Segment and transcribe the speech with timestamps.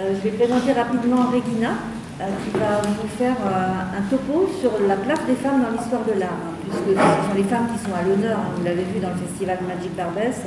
[0.00, 1.76] Euh, je vais présenter rapidement Regina,
[2.20, 6.04] euh, qui va vous faire euh, un topo sur la place des femmes dans l'histoire
[6.08, 8.84] de l'art, hein, puisque ce sont les femmes qui sont à l'honneur, hein, vous l'avez
[8.84, 10.40] vu dans le festival Magic Barbès,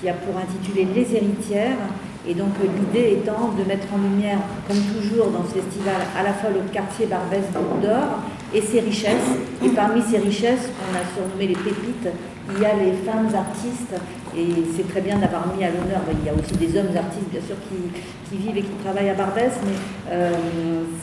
[0.00, 1.80] qui a pour intituler Les héritières.
[2.26, 6.32] Et donc l'idée étant de mettre en lumière, comme toujours dans ce festival, à la
[6.32, 8.20] fois le quartier Barbès d'Or
[8.52, 9.32] et ses richesses.
[9.64, 12.08] Et parmi ces richesses, on a surnommé les pépites,
[12.50, 13.94] il y a les femmes artistes,
[14.36, 17.30] et c'est très bien d'avoir mis à l'honneur, il y a aussi des hommes artistes
[17.30, 19.76] bien sûr qui, vivent et qui travaillent à Barbès, mais
[20.10, 20.32] euh,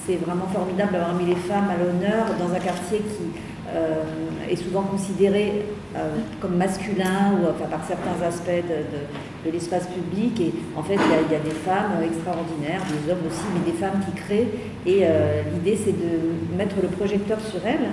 [0.05, 3.39] c'est vraiment formidable d'avoir mis les femmes à l'honneur dans un quartier qui
[3.73, 4.03] euh,
[4.49, 5.63] est souvent considéré
[5.95, 10.41] euh, comme masculin ou par certains aspects de, l'espace public.
[10.41, 14.01] Et en fait, il y, a, des femmes extraordinaires, des hommes aussi, mais des femmes
[14.05, 14.47] qui créent.
[14.85, 15.05] Et
[15.53, 17.89] l'idée, c'est de mettre le projecteur sur elles.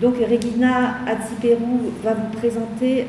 [0.00, 3.06] Donc Regina Atsiperou va vous présenter,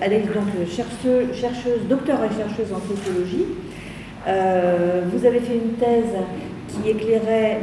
[0.00, 3.46] elle est donc chercheuse, docteur et chercheuse en sociologie.
[4.24, 6.14] vous avez fait une thèse
[6.68, 7.60] qui éclairait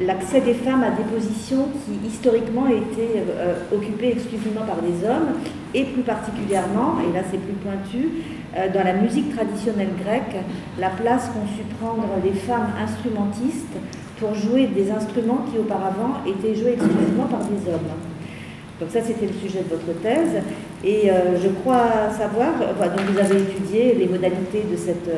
[0.00, 5.38] l'accès des femmes à des positions qui historiquement étaient euh, occupées exclusivement par des hommes,
[5.74, 8.08] et plus particulièrement, et là c'est plus pointu,
[8.56, 10.36] euh, dans la musique traditionnelle grecque,
[10.78, 13.76] la place qu'ont su prendre les femmes instrumentistes
[14.22, 17.90] pour jouer des instruments qui auparavant étaient joués exclusivement par des hommes.
[18.80, 20.42] Donc ça, c'était le sujet de votre thèse.
[20.84, 25.10] Et euh, je crois savoir, vous avez étudié les modalités de cette,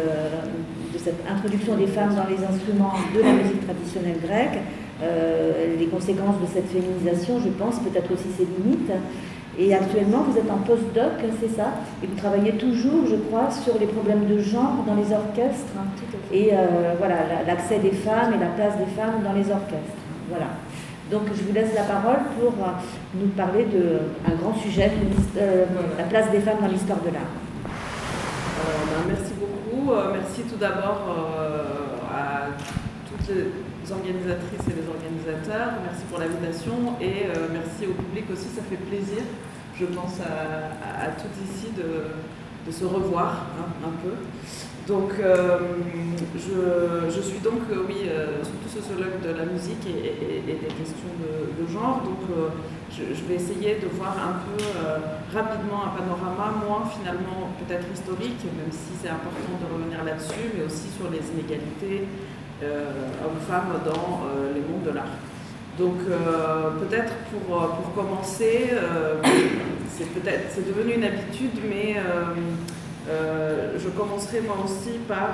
[1.05, 4.59] cette introduction des femmes dans les instruments de la musique traditionnelle grecque,
[5.03, 8.93] euh, les conséquences de cette féminisation, je pense, peut-être aussi ses limites.
[9.59, 11.69] Et actuellement, vous êtes en post-doc, c'est ça?
[12.03, 15.73] Et vous travaillez toujours, je crois, sur les problèmes de genre dans les orchestres.
[16.33, 20.03] Et euh, voilà, l'accès des femmes et la place des femmes dans les orchestres.
[20.29, 20.47] Voilà.
[21.11, 22.71] Donc je vous laisse la parole pour euh,
[23.15, 24.91] nous parler d'un grand sujet,
[25.37, 27.23] la place des femmes dans l'histoire de l'art.
[28.95, 29.93] Ben, merci beaucoup.
[29.93, 31.63] Euh, merci tout d'abord euh,
[32.11, 32.84] à
[33.19, 35.81] toutes les organisatrices et les organisateurs.
[35.85, 38.49] Merci pour l'invitation et euh, merci au public aussi.
[38.55, 39.23] Ça fait plaisir,
[39.79, 44.17] je pense, à, toutes ici de, se revoir hein, un peu.
[44.87, 45.13] Donc,
[46.37, 48.09] je, suis donc, oui,
[48.43, 52.03] surtout sociologue de la musique et, des questions de, genre.
[52.05, 52.21] Donc,
[52.97, 54.99] je, vais essayer de voir un peu euh,
[55.35, 60.65] rapidement un panorama, moins finalement peut-être historique, même si c'est important de revenir là-dessus, mais
[60.65, 62.34] aussi sur les inégalités euh,
[63.25, 65.17] hommes-femmes dans euh, les mondes de l'art.
[65.79, 65.97] Donc
[66.79, 68.71] peut-être pour, pour commencer,
[69.91, 70.05] c'est
[70.55, 71.97] c'est devenu une habitude, mais
[73.09, 75.31] je commencerai moi aussi par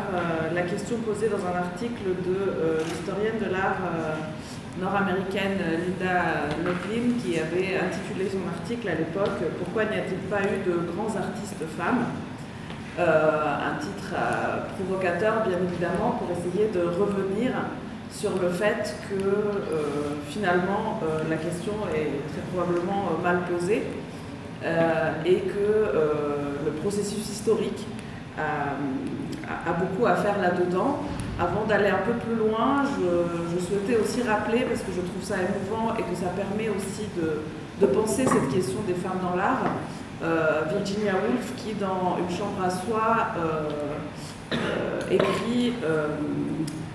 [0.55, 3.77] la question posée dans un article de l'historienne de l'art
[4.81, 10.65] nord-américaine Linda Nochlin qui avait intitulé son article à l'époque Pourquoi n'y a-t-il pas eu
[10.67, 12.07] de grands artistes femmes?
[12.07, 12.30] euh,
[13.00, 17.53] Un titre euh, provocateur bien évidemment pour essayer de revenir
[18.12, 23.84] sur le fait que euh, finalement la question est très probablement mal posée
[25.25, 25.97] et que
[26.66, 27.87] le processus historique
[28.37, 31.00] a beaucoup à faire là-dedans.
[31.41, 35.37] Avant d'aller un peu plus loin, je, souhaitais aussi rappeler, parce que je trouve ça
[35.37, 39.69] émouvant et que ça permet aussi de, penser cette question des femmes dans l'art, euh,
[40.21, 43.69] Virginia Woolf qui dans Une chambre à soi euh,
[44.53, 45.75] euh, écrit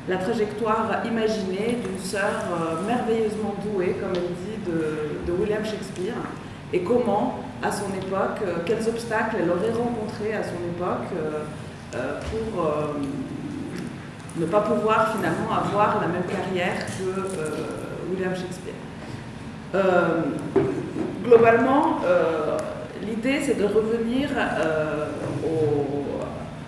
[0.08, 2.44] la trajectoire imaginée d'une sœur
[2.86, 4.72] merveilleusement douée, comme elle dit,
[5.28, 6.14] de, William Shakespeare,
[6.72, 11.10] et comment, à son époque, quels obstacles elle aurait rencontrés à son époque
[12.32, 12.76] pour
[14.38, 17.50] ne pas pouvoir finalement avoir la même carrière que euh,
[18.10, 18.74] William Shakespeare.
[19.74, 20.24] Euh,
[21.24, 22.58] globalement, euh,
[23.26, 24.30] l'idée c'est de revenir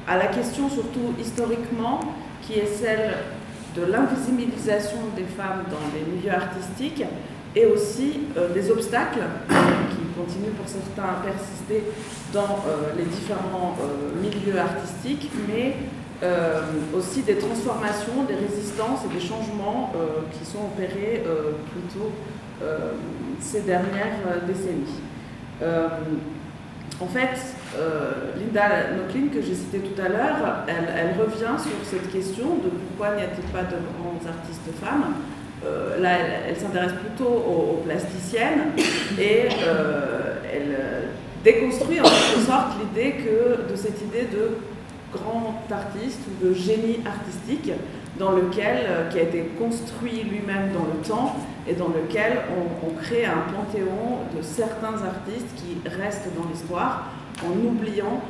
[0.07, 1.99] à la question surtout historiquement
[2.41, 3.17] qui est celle
[3.75, 7.03] de l'invisibilisation des femmes dans les milieux artistiques
[7.55, 8.21] et aussi
[8.53, 9.19] des obstacles
[9.49, 11.83] qui continuent pour certains à persister
[12.33, 12.63] dans
[12.97, 13.75] les différents
[14.21, 15.75] milieux artistiques, mais
[16.23, 16.61] euh,
[16.95, 22.11] aussi des transformations, des résistances et des changements euh, qui sont opérés euh, plutôt
[23.39, 24.99] ces dernières décennies.
[26.99, 27.37] En fait,
[28.39, 33.15] Linda Nochlin, que j'ai citée tout à l'heure, elle, revient sur cette question de pourquoi
[33.15, 35.13] n'y a-t-il pas de grandes artistes femmes.
[36.01, 36.09] là,
[36.47, 38.71] elle, s'intéresse plutôt aux, plasticiennes
[39.19, 39.47] et
[40.51, 40.77] elle
[41.43, 44.57] déconstruit en quelque sorte l'idée que de cette idée de
[45.13, 47.71] grand artiste ou de génie artistique
[48.17, 51.35] dans lequel, euh, qui a été construit lui-même dans le temps
[51.67, 52.39] et dans lequel
[52.83, 57.11] on, crée un panthéon de certains artistes qui restent dans l'histoire
[57.45, 58.21] en oubliant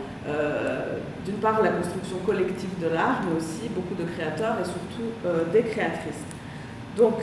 [1.23, 5.61] d'une part la construction collective de l'art, mais aussi beaucoup de créateurs et surtout des
[5.61, 6.25] créatrices.
[6.97, 7.21] Donc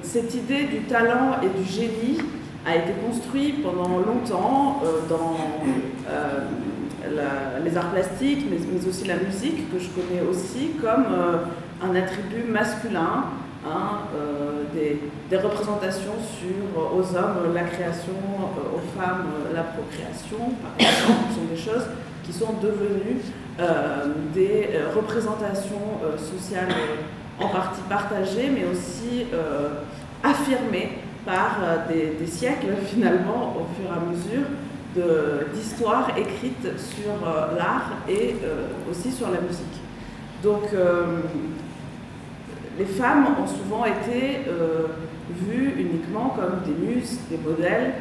[0.00, 2.18] cette idée du talent et du génie
[2.64, 5.36] a été construite pendant longtemps dans
[7.62, 11.04] les arts plastiques, mais, aussi la musique, que je connais aussi comme
[11.82, 13.24] un attribut masculin,
[13.66, 20.54] hein, euh, des, représentations sur, euh, aux hommes la création, euh, aux femmes la procréation,
[20.62, 21.86] par exemple, sont des choses
[22.22, 23.20] qui sont devenues
[24.34, 26.74] des représentations sociales
[27.38, 29.26] en partie partagées, mais aussi
[30.22, 34.46] affirmées par des, siècles finalement au fur et à mesure
[35.52, 37.12] d'histoires écrites sur
[37.56, 38.36] l'art et
[38.90, 39.80] aussi sur la musique.
[40.42, 40.62] Donc
[42.78, 44.86] les femmes ont souvent été euh,
[45.30, 47.94] vues uniquement comme des muses, des modèles,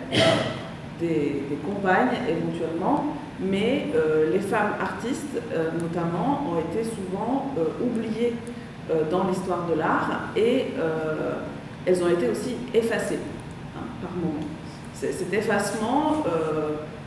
[0.99, 3.05] des, compagnes éventuellement,
[3.39, 8.35] mais euh, les femmes artistes euh, notamment ont été souvent oubliées
[9.09, 10.65] dans l'histoire de l'art et
[11.85, 13.19] elles ont été aussi effacées
[13.77, 14.45] hein, par moments.
[14.93, 16.23] Cet effacement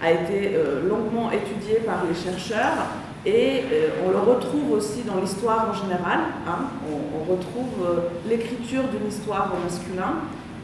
[0.03, 0.57] a été
[0.89, 2.87] longuement étudié par les chercheurs
[3.26, 6.20] et euh, on le retrouve aussi dans l'histoire en général.
[6.46, 6.67] Hein.
[6.88, 10.14] On, retrouve euh, l'écriture d'une histoire au masculin,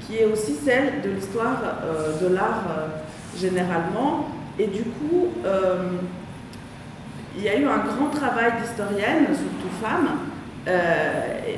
[0.00, 2.62] qui est aussi celle de l'histoire euh, de l'art
[3.36, 4.28] généralement.
[4.60, 5.28] Et du coup,
[7.36, 10.18] il y a eu un grand travail d'historienne, surtout femmes,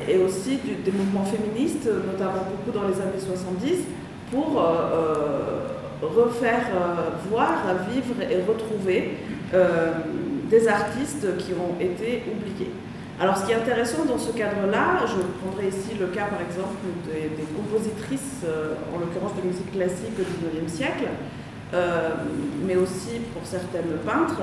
[0.07, 3.79] et aussi des mouvements féministes, notamment beaucoup dans les années 70,
[4.31, 4.63] pour
[6.01, 6.65] refaire
[7.29, 7.51] voir,
[7.91, 9.17] vivre et retrouver
[10.49, 12.71] des artistes qui ont été oubliés.
[13.19, 16.75] Alors ce qui est intéressant dans ce cadre-là, je prendrai ici le cas par exemple
[17.07, 21.07] des, compositrices, euh, en l'occurrence de musique classique du XIXe siècle,
[21.73, 22.09] euh,
[22.67, 24.41] mais aussi pour certaines peintres,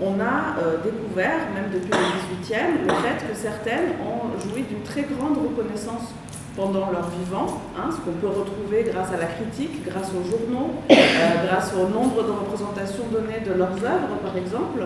[0.00, 4.82] on a euh, découvert, même depuis le XVIIIe, le fait que certaines ont joui d'une
[4.82, 6.14] très grande reconnaissance
[6.56, 10.70] pendant leur vivant, hein, ce qu'on peut retrouver grâce à la critique, grâce aux journaux,
[10.88, 14.80] grâce au nombre de représentations données de leurs œuvres par exemple,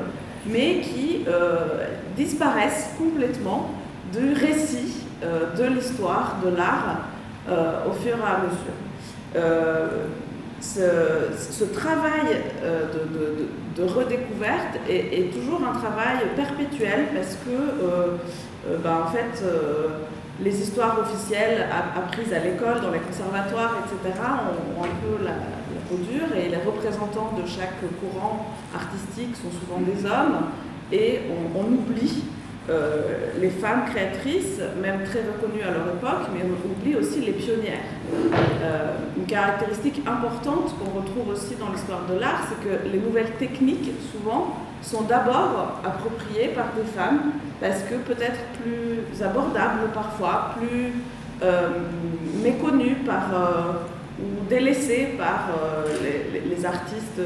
[0.50, 1.87] mais qui euh,
[2.17, 3.71] disparaissent complètement
[4.12, 7.09] du récit euh, de l'histoire de l'art
[7.49, 8.77] euh, au fur et à mesure.
[10.61, 12.43] Ce, travail
[13.77, 19.45] de, redécouverte est, toujours un travail perpétuel parce que, ben, en fait,
[20.40, 24.19] les histoires officielles apprises à l'école, dans les conservatoires, etc.,
[24.79, 25.32] ont, un peu la,
[25.96, 30.50] dure et les représentants de chaque courant artistique sont souvent des hommes
[30.93, 31.20] et
[31.56, 32.25] on, oublie
[32.70, 37.32] euh, les femmes créatrices, même très reconnues à leur époque, mais on oublie aussi les
[37.32, 37.79] pionnières.
[38.62, 43.32] Euh, une caractéristique importante qu'on retrouve aussi dans l'histoire de l'art, c'est que les nouvelles
[43.38, 50.93] techniques, souvent, sont d'abord appropriées par des femmes, parce que peut-être plus abordables parfois, plus
[51.43, 51.69] euh,
[52.43, 53.31] méconnues par
[54.21, 55.49] ou délaissés par
[56.03, 57.21] les, artistes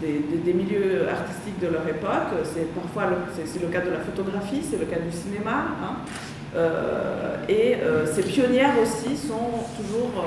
[0.00, 2.44] des, milieux artistiques de leur époque.
[2.44, 5.66] C'est parfois le, cas de la photographie, c'est le cas du cinéma.
[5.82, 5.96] Hein.
[6.54, 10.24] Euh, et euh, ces pionnières aussi sont toujours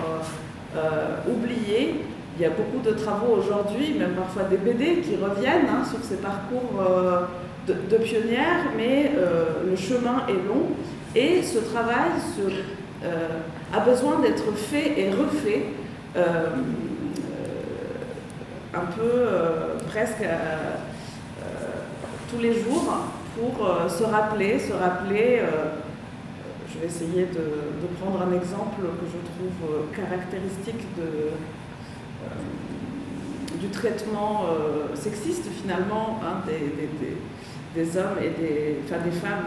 [1.28, 1.96] oubliées.
[2.38, 6.04] Il y a beaucoup de travaux aujourd'hui, même parfois des BD qui reviennent hein, sur
[6.04, 6.82] ces parcours
[7.68, 9.12] de, pionnières, mais
[9.68, 10.68] le chemin est long
[11.16, 12.12] et ce travail
[13.04, 13.40] euh,
[13.74, 15.66] a besoin d'être fait et refait
[16.16, 16.48] euh, euh,
[18.82, 20.26] un peu presque
[22.32, 22.94] tous les jours
[23.36, 25.42] pour se rappeler, se rappeler
[26.72, 30.86] je vais essayer de, prendre un exemple que je trouve caractéristique
[33.60, 34.46] du traitement
[34.94, 39.46] sexiste finalement hein, des, des, hommes et des, enfin, des femmes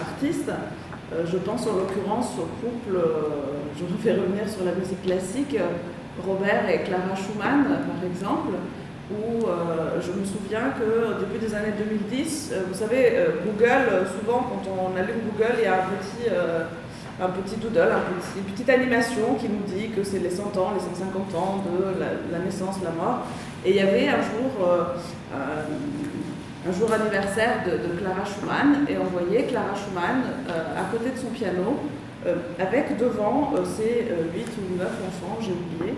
[0.00, 0.50] artistes.
[1.14, 3.10] Euh, je pense en l'occurrence au couple, euh,
[3.78, 5.56] je vous fais revenir sur la musique classique,
[6.26, 8.52] Robert et Clara Schumann par exemple,
[9.10, 13.12] où euh, je me souviens qu'au début des années 2010, vous savez,
[13.44, 16.30] Google, souvent quand on allume Google, il y a un petit,
[17.20, 17.92] un petit doodle,
[18.36, 22.00] une petite animation qui nous dit que c'est les 100 ans, les 150 ans de
[22.32, 23.26] la, naissance, la mort.
[23.64, 24.68] Et il y avait un jour
[26.68, 31.18] un jour anniversaire de, Clara Schumann et on voyait Clara Schumann euh, à côté de
[31.18, 32.01] son piano euh,
[32.58, 35.94] avec devant euh, ses 8 ou 9 enfants, j'ai oublié.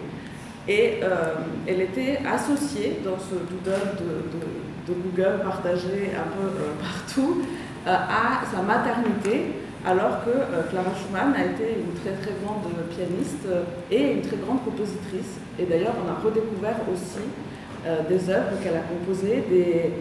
[0.67, 1.01] Et
[1.67, 6.49] elle était associée dans ce doodle de, Google partagé un peu
[6.81, 7.43] partout
[7.87, 9.53] à sa maternité,
[9.85, 10.31] alors que
[10.71, 13.47] Clara Schumann a été une très très grande pianiste
[13.91, 15.37] et une très grande compositrice.
[15.59, 17.25] Et d'ailleurs, on a redécouvert aussi
[18.09, 19.93] des œuvres qu'elle a composées, des,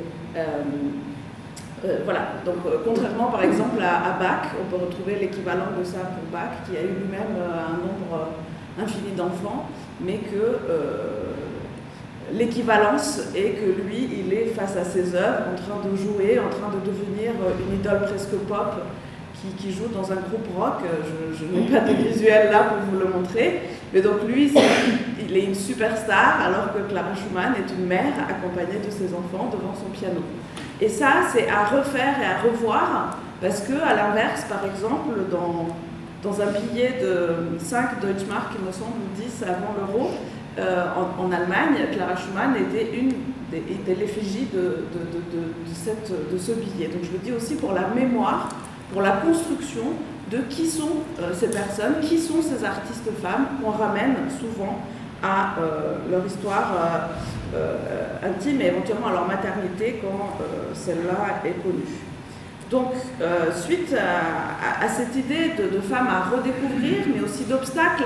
[2.06, 6.24] voilà, donc contrairement par exemple à, à, Bach, on peut retrouver l'équivalent de ça pour
[6.32, 8.30] Bach, qui a eu lui-même un nombre
[8.80, 9.68] infini d'enfants,
[10.00, 10.60] mais que
[12.32, 16.50] l'équivalence est que lui, il est face à ses œuvres, en train de jouer, en
[16.50, 17.32] train de devenir
[17.68, 18.82] une idole presque pop
[19.58, 20.80] qui, joue dans un groupe rock.
[21.38, 23.62] Je, n'ai pas de visuel là pour vous le montrer,
[23.94, 24.52] mais donc lui,
[25.20, 29.50] il est une superstar, alors que Clara Schumann est une mère accompagnée de ses enfants
[29.52, 30.22] devant son piano.
[30.84, 35.68] Et ça, c'est à refaire et à revoir, parce que à l'inverse, par exemple, dans,
[36.22, 40.12] dans un billet de 5 Deutschmark, il me semble, 10 avant l'euro,
[40.60, 40.84] euh,
[41.18, 43.14] en, Allemagne, Clara Schumann était, une,
[43.98, 45.00] l'effigie de, de,
[45.32, 46.90] de, de, ce billet.
[46.90, 48.50] Donc je le dis aussi pour la mémoire,
[48.92, 49.84] pour la construction
[50.30, 54.80] de qui sont euh, ces personnes, qui sont ces artistes femmes qu'on ramène souvent
[55.24, 56.74] à euh, leur histoire
[58.24, 60.38] intime et éventuellement à leur maternité quand
[60.74, 61.84] celle-là est connue.
[62.72, 62.94] Donc,
[63.56, 68.06] suite à, cette idée de, femmes à redécouvrir, mais aussi d'obstacles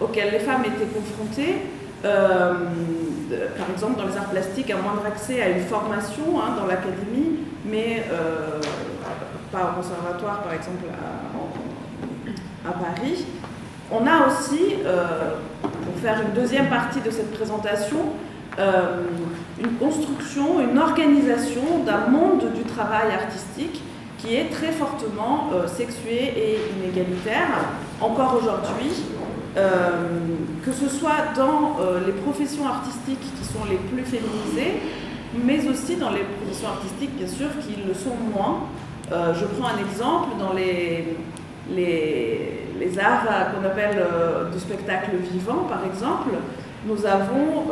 [0.00, 1.56] auxquels les femmes étaient confrontées,
[2.04, 2.52] euh,
[3.58, 7.40] par exemple, dans les arts plastiques, un moindre accès à une formation hein, dans l'académie,
[7.64, 8.60] mais euh,
[9.50, 10.84] pas au conservatoire, par exemple,
[12.66, 13.24] à, Paris.
[13.90, 17.96] On a aussi, euh, pour faire une deuxième partie de cette présentation,
[18.58, 23.82] une construction, une organisation d'un monde du travail artistique
[24.18, 27.48] qui est très fortement sexué et inégalitaire,
[28.00, 28.90] encore aujourd'hui,
[29.58, 29.90] euh,
[30.64, 34.74] que ce soit dans euh, les professions artistiques qui sont les plus féminisées,
[35.44, 38.68] mais aussi dans les professions artistiques, bien sûr, qui le sont moins.
[39.10, 41.16] Euh, je prends un exemple dans les,
[41.74, 44.04] les, arts qu'on appelle
[44.52, 46.30] du spectacle vivant, par exemple.
[46.88, 47.66] Nous avons,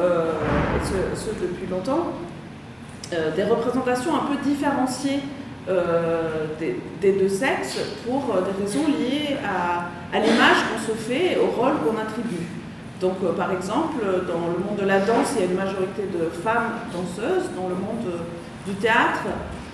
[0.84, 2.12] ce, depuis longtemps,
[3.10, 5.20] des représentations un peu différenciées
[5.68, 11.38] euh, des, deux sexes pour euh, des raisons liées à, l'image qu'on se fait et
[11.38, 12.46] au rôle qu'on attribue.
[13.00, 13.96] Donc, euh, par exemple,
[14.28, 17.50] dans le monde de la danse, il y a une majorité de femmes danseuses.
[17.56, 18.14] Dans le monde
[18.64, 19.24] du théâtre,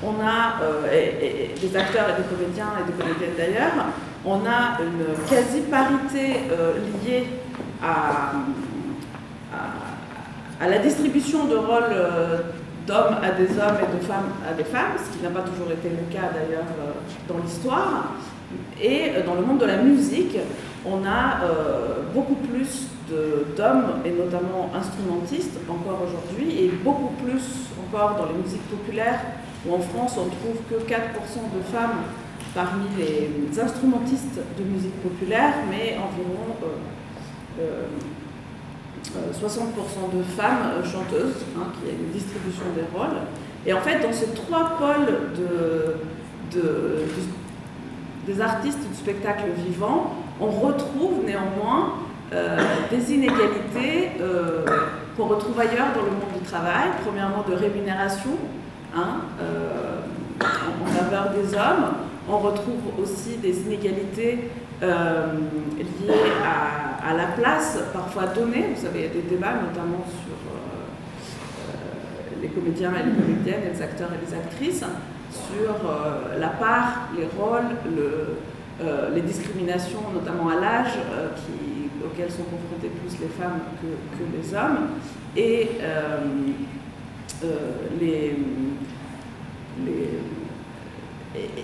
[0.02, 3.84] on a, des acteurs et des comédiens et des comédiennes d'ailleurs,
[4.24, 6.48] on a une quasi-parité
[7.04, 7.26] liée
[7.82, 8.32] à,
[10.60, 11.94] à, la distribution de rôles
[12.86, 15.70] d'hommes à des hommes et de femmes à des femmes, ce qui n'a pas toujours
[15.70, 16.92] été le cas d'ailleurs euh,
[17.28, 18.14] dans l'histoire.
[18.80, 20.36] Et euh, dans le monde de la musique,
[20.84, 22.88] on a euh, beaucoup plus
[23.56, 29.20] d'hommes, et notamment instrumentistes, encore aujourd'hui, et beaucoup plus encore dans les musiques populaires,
[29.66, 32.00] où en France on trouve que 4% de femmes
[32.54, 37.86] parmi les instrumentistes de musique populaire, mais environ 60% euh,
[39.10, 43.18] de femmes euh, chanteuses, hein, qui a une distribution des rôles.
[43.66, 46.60] Et en fait, dans ces trois pôles de,
[48.26, 51.94] des artistes du spectacle vivant, on retrouve néanmoins
[52.32, 52.58] euh,
[52.90, 54.10] des inégalités
[55.16, 56.88] qu'on retrouve ailleurs dans le monde du travail.
[57.04, 58.32] Premièrement, de rémunération
[58.96, 59.20] hein,
[60.40, 61.92] en faveur des hommes.
[62.28, 64.50] On retrouve aussi des inégalités
[64.82, 66.32] liées
[67.04, 70.86] à la place parfois donnée, vous savez, il y a des débats notamment sur euh,
[71.68, 74.84] euh, les comédiens et les comédiennes, les acteurs et les actrices,
[75.30, 78.36] sur euh, la part, les rôles, le,
[79.14, 80.94] les discriminations, notamment à l'âge,
[82.04, 84.88] auxquelles sont confrontées plus les femmes que, les hommes,
[85.36, 85.68] et
[88.00, 88.36] les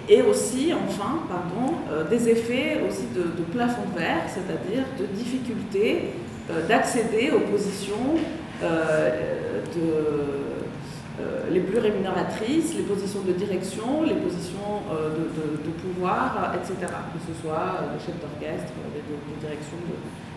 [0.08, 6.14] et, aussi, enfin, pardon, euh, des effets aussi de, plafond verre, c'est-à-dire de difficulté
[6.50, 8.16] euh, d'accéder aux positions
[8.62, 9.10] euh,
[11.50, 16.75] les plus rémunératrices, les positions de direction, les positions de, pouvoir, etc.
[16.80, 19.78] Que ce soit des chefs d'orchestre, des, directions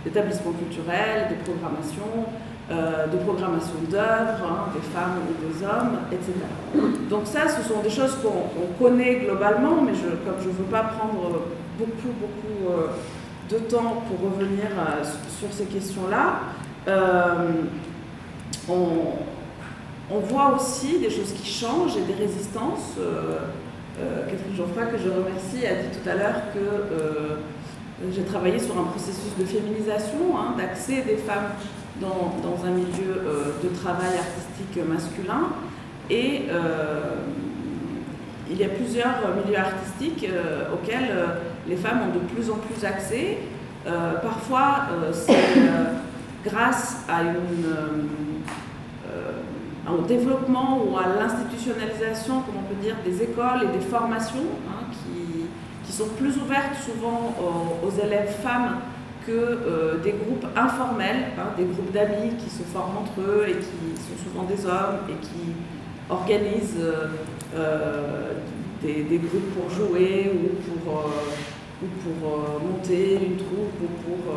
[0.04, 2.26] d'établissements culturels, des programmations,
[2.72, 6.32] euh, de programmation d'œuvres, hein, des femmes ou des hommes, etc.
[7.10, 10.84] Donc ça, ce sont des choses qu'on connaît globalement, mais comme je ne veux pas
[10.84, 11.42] prendre
[11.78, 12.88] beaucoup, beaucoup euh,
[13.50, 15.04] de temps pour revenir euh,
[15.38, 16.40] sur ces questions-là,
[18.70, 22.96] on, voit aussi des choses qui changent et des résistances.
[23.98, 28.84] Catherine Geoffroy, que je remercie, a dit tout à l'heure que j'ai travaillé sur un
[28.84, 31.52] processus de féminisation, hein, d'accès des femmes
[32.00, 35.50] dans, un milieu euh, de travail artistique masculin.
[36.10, 37.16] Et euh,
[38.50, 41.12] il y a plusieurs milieux artistiques euh, auxquels
[41.68, 43.38] les femmes ont de plus en plus accès.
[44.22, 45.36] parfois, c'est
[46.44, 48.10] grâce à une,
[49.90, 54.86] au développement ou à l'institutionnalisation, comme on peut dire, des écoles et des formations hein,
[54.92, 55.46] qui,
[55.86, 57.36] qui, sont plus ouvertes souvent
[57.84, 58.78] aux, élèves femmes
[59.26, 63.54] que euh, des groupes informels, hein, des groupes d'amis qui se forment entre eux et
[63.54, 65.54] qui sont souvent des hommes et qui
[66.10, 67.08] organisent euh,
[67.56, 68.34] euh,
[68.82, 71.06] des, groupes pour jouer ou pour,
[71.84, 74.34] ou pour monter une troupe ou pour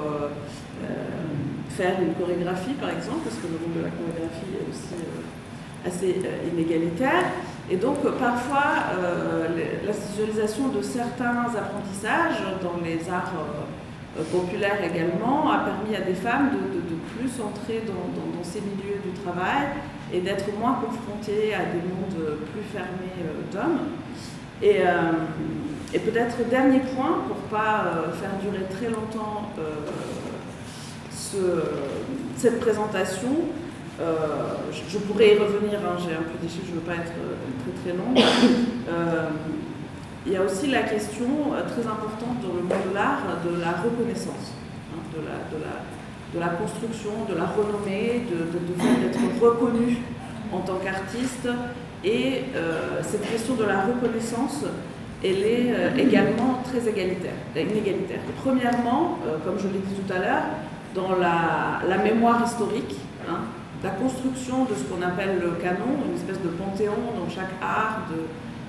[1.71, 5.01] faire une chorégraphie par exemple, parce que le monde de la chorégraphie est aussi
[5.87, 6.21] assez
[6.53, 7.33] inégalitaire.
[7.71, 8.93] Et donc parfois
[9.87, 13.33] l'institutionnalisation de certains apprentissages dans les arts
[14.23, 16.85] populaire également a permis à des femmes de,
[17.19, 19.69] plus entrer dans, ces milieux du travail
[20.13, 23.79] et d'être moins confrontées à des mondes plus fermés euh, d'hommes.
[24.63, 25.13] Et, euh,
[25.93, 27.85] et peut-être dernier point, pour ne pas
[28.21, 29.51] faire durer très longtemps
[31.11, 31.37] ce,
[32.37, 33.31] cette présentation,
[33.99, 37.13] je, pourrais y revenir, hein, j'ai un peu déçu, je ne veux pas être
[37.63, 38.19] très très longue.
[40.27, 43.61] Il y a aussi la question euh, très importante dans le monde de l'art de
[43.61, 44.55] la reconnaissance,
[44.91, 48.59] hein, de, la, de, de, construction, de la renommée, de,
[49.03, 49.99] d'être reconnu
[50.51, 51.49] en tant qu'artiste.
[52.03, 54.65] Et euh, cette question de la reconnaissance,
[55.23, 58.21] elle est euh, également très égalitaire, inégalitaire.
[58.43, 60.45] Premièrement, comme je l'ai dit tout à l'heure,
[60.95, 62.97] dans la, la mémoire historique,
[63.29, 63.41] hein,
[63.83, 68.07] la construction de ce qu'on appelle le canon, une espèce de panthéon dans chaque art,
[68.11, 68.23] de,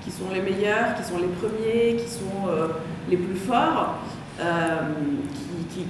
[0.06, 2.68] qui sont les meilleurs, qui sont les premiers, qui sont euh,
[3.10, 3.96] les plus forts,
[4.40, 4.78] euh,
[5.70, 5.84] qui,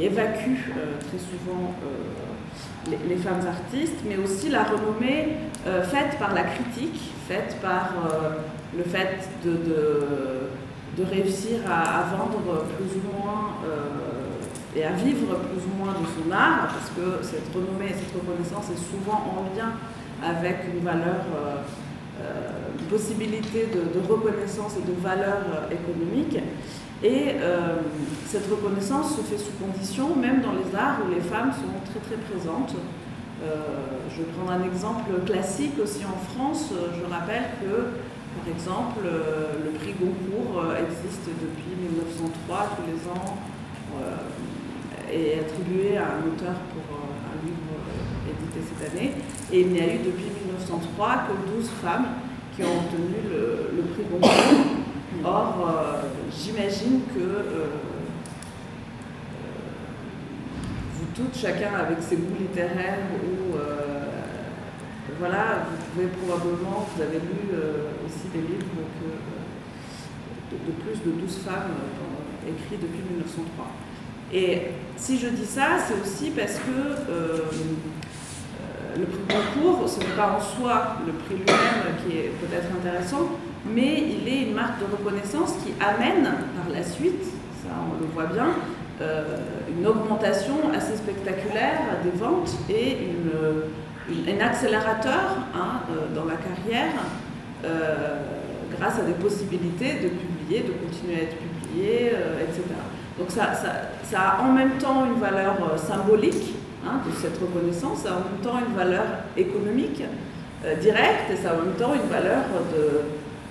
[0.00, 1.74] évacuent euh, très souvent
[2.90, 7.92] les, femmes artistes, mais aussi la renommée faite par la critique, faite par
[8.76, 13.58] le fait de, réussir à, vendre plus ou moins
[14.74, 18.14] et à vivre plus ou moins de son art, parce que cette renommée et cette
[18.14, 19.72] reconnaissance est souvent en lien
[20.26, 21.20] avec une valeur
[22.92, 26.36] possibilité de, reconnaissance et de valeur euh, économique.
[27.02, 27.76] Et euh,
[28.26, 32.00] cette reconnaissance se fait sous condition, même dans les arts où les femmes sont très
[32.00, 32.76] très présentes.
[33.42, 36.70] je vais prendre un exemple classique aussi en France.
[36.70, 37.74] Je rappelle que,
[38.36, 43.34] par exemple, le prix Goncourt existe depuis 1903 tous les ans
[45.10, 47.74] et est attribué à un auteur pour un livre
[48.30, 49.10] édité cette année.
[49.52, 50.30] Et il n'y a eu depuis
[50.72, 52.06] 1903 que 12 femmes
[52.54, 54.30] qui ont obtenu le, prix Goncourt.
[55.24, 56.02] Or, euh,
[56.36, 57.66] j'imagine que euh, euh,
[60.94, 63.56] vous toutes, chacun avec ses goûts littéraires ou
[65.18, 67.54] voilà, vous pouvez probablement, vous avez lu
[68.04, 71.70] aussi des livres que, de, plus de 12 femmes
[72.48, 73.66] écrits depuis 1903.
[74.32, 74.62] Et
[74.96, 77.02] si je dis ça, c'est aussi parce que
[78.98, 83.28] le prix Goncourt, ce n'est pas en soi le prix lui-même qui est peut-être intéressant,
[83.66, 87.24] mais il est une marque de reconnaissance qui amène par la suite,
[87.62, 88.48] ça on le voit bien,
[89.00, 89.38] euh,
[89.76, 96.92] une augmentation assez spectaculaire des ventes et une, un accélérateur hein, euh, dans la carrière
[97.64, 98.18] euh,
[98.78, 102.62] grâce à des possibilités de publier, de continuer à être publié, etc.
[103.18, 103.52] Donc ça,
[104.02, 108.16] ça, a en même temps une valeur symbolique Hein, de cette reconnaissance, ça a en
[108.16, 109.04] même temps une valeur
[109.36, 110.02] économique
[110.64, 112.42] euh, directe et ça a en même temps une valeur
[112.74, 113.02] de,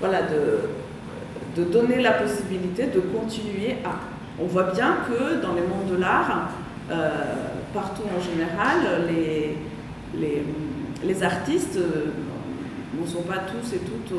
[0.02, 0.60] voilà, de,
[1.56, 3.92] de donner la possibilité de continuer à.
[4.38, 6.50] On voit bien que dans les mondes de l'art,
[6.92, 7.10] euh,
[7.74, 9.58] partout en général, les,
[10.20, 10.44] les,
[11.02, 12.12] les artistes euh,
[13.00, 14.14] ne sont pas tous et toutes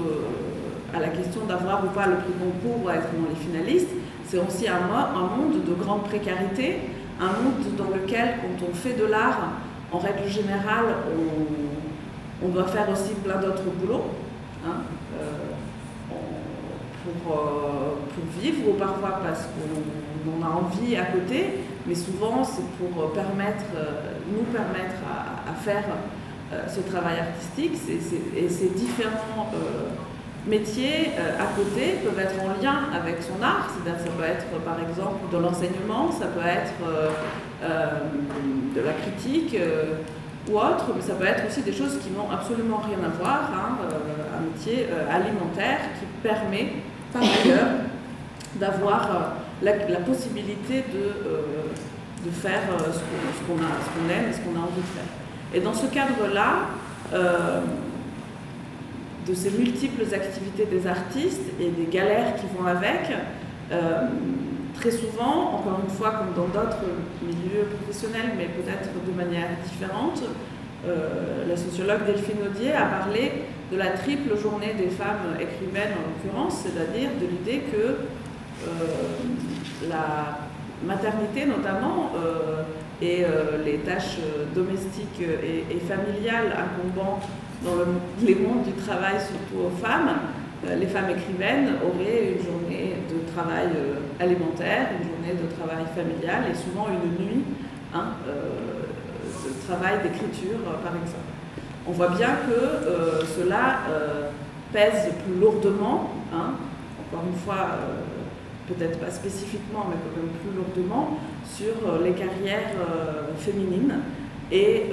[0.95, 3.91] à la question d'avoir ou pas le prix concours ou être dans les finalistes.
[4.27, 6.79] C'est aussi un monde de grande précarité
[7.21, 9.53] un monde dans lequel, quand on fait de l'art,
[9.93, 10.87] en règle générale,
[12.43, 14.07] on, doit faire aussi plein d'autres boulots
[14.67, 14.83] hein,
[15.21, 16.15] euh,
[17.05, 22.65] pour, euh, pour, vivre, ou parfois parce qu'on a envie à côté, mais souvent c'est
[22.79, 25.85] pour permettre, euh, nous permettre à, faire
[26.69, 27.79] ce travail artistique.
[28.37, 29.53] et c'est différent
[30.47, 34.47] métiers euh, à côté peuvent être en lien avec son art, c'est-à-dire ça peut être
[34.65, 37.11] par exemple de l'enseignement, ça peut être euh,
[37.63, 37.87] euh,
[38.75, 39.57] de la critique
[40.51, 43.51] ou autre, mais ça peut être aussi des choses qui n'ont absolument rien à voir,
[43.55, 43.79] hein,
[44.37, 46.73] un métier alimentaire qui permet
[47.13, 47.69] par ailleurs
[48.57, 49.73] d'avoir la,
[50.05, 52.99] possibilité de, de faire ce
[53.47, 55.55] qu'on aime et ce qu'on a envie de faire.
[55.55, 56.67] Et dans ce cadre-là,
[59.27, 63.13] de ces multiples activités des artistes et des galères qui vont avec,
[63.71, 64.07] euh,
[64.75, 66.85] très souvent, encore une fois comme dans d'autres
[67.23, 70.23] milieux professionnels, mais peut-être de manière différente,
[71.49, 73.31] la sociologue Delphine Audier a parlé
[73.71, 77.99] de la triple journée des femmes écrivaines en l'occurrence, c'est-à-dire de l'idée que
[79.89, 80.41] la
[80.85, 82.11] maternité notamment
[83.01, 83.25] et
[83.65, 84.19] les tâches
[84.57, 87.21] domestiques et, familiales incombant
[87.65, 90.11] dans les mondes du travail, surtout aux femmes,
[90.79, 93.69] les femmes écrivaines auraient une journée de travail
[94.21, 97.45] alimentaire, une journée de travail familial et souvent une nuit
[97.95, 101.31] hein, de travail d'écriture, par exemple.
[101.87, 103.81] On voit bien que cela
[104.73, 106.55] pèse plus lourdement, hein,
[107.07, 107.79] encore une fois,
[108.69, 112.71] peut-être pas spécifiquement, mais quand même plus lourdement, sur les carrières
[113.39, 113.97] féminines
[114.53, 114.85] et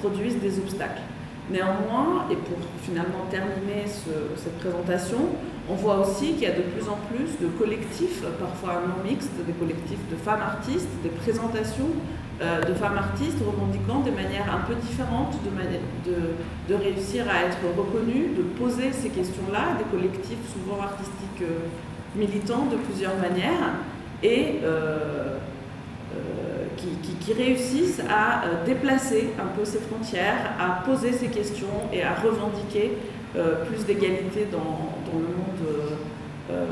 [0.00, 1.02] produisent des obstacles.
[1.50, 5.18] Néanmoins, et pour finalement terminer cette présentation,
[5.70, 9.32] on voit aussi qu'il y a de plus en plus de collectifs, parfois non mixtes,
[9.46, 11.90] des collectifs de femmes artistes, des présentations
[12.40, 18.28] euh, de femmes artistes revendiquant des manières un peu différentes de, réussir à être reconnues,
[18.36, 21.66] de poser ces questions-là, des collectifs souvent artistiques euh,
[22.14, 23.74] militants de plusieurs manières.
[24.22, 25.38] Et euh,
[27.20, 32.14] qui, réussissent à euh, déplacer un peu ces frontières, à poser ces questions et à
[32.14, 32.92] revendiquer
[33.36, 35.92] euh, plus d'égalité dans, le monde,
[36.50, 36.64] euh,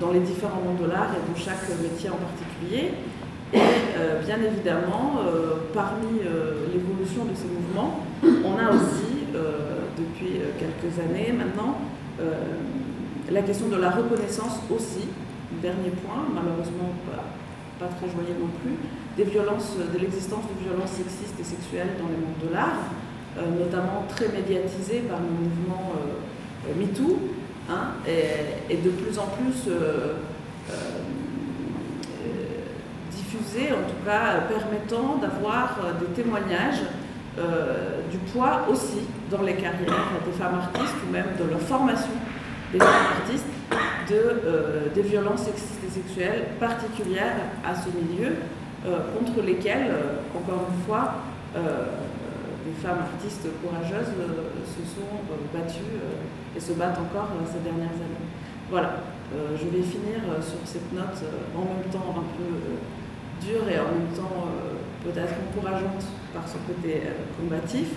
[0.00, 2.92] dans les différents mondes de l'art et dans chaque métier en particulier.
[3.52, 5.14] Et bien évidemment,
[5.74, 6.20] parmi
[6.72, 9.26] l'évolution de ces mouvements, on a aussi,
[9.98, 11.78] depuis quelques années maintenant,
[13.28, 15.08] la question de la reconnaissance aussi,
[15.62, 16.92] dernier point, malheureusement
[17.80, 18.76] pas très joyeux non plus,
[19.16, 22.92] des violences, de l'existence de violences sexistes et sexuelles dans les mondes de l'art,
[23.38, 27.18] euh, notamment très médiatisées par le mouvement euh, MeToo,
[27.70, 30.14] hein, et, de plus en plus euh,
[33.10, 36.82] diffusées, en tout cas permettant d'avoir des témoignages
[38.10, 42.10] du poids aussi dans les carrières des femmes artistes ou même de leur formation
[42.72, 43.46] des artistes
[44.08, 48.36] de, euh, des violences sexistes et sexuelles particulières à ce milieu,
[48.86, 51.14] euh, contre lesquelles, euh, encore une fois,
[51.52, 55.10] des femmes artistes courageuses se sont
[55.52, 55.98] battues
[56.56, 58.30] et se battent encore ces dernières années.
[58.70, 59.02] Voilà,
[59.58, 61.18] je vais finir sur cette note
[61.56, 64.46] en même temps un peu dure et en même temps
[65.02, 67.02] peut-être encourageante par son côté
[67.40, 67.88] combatif.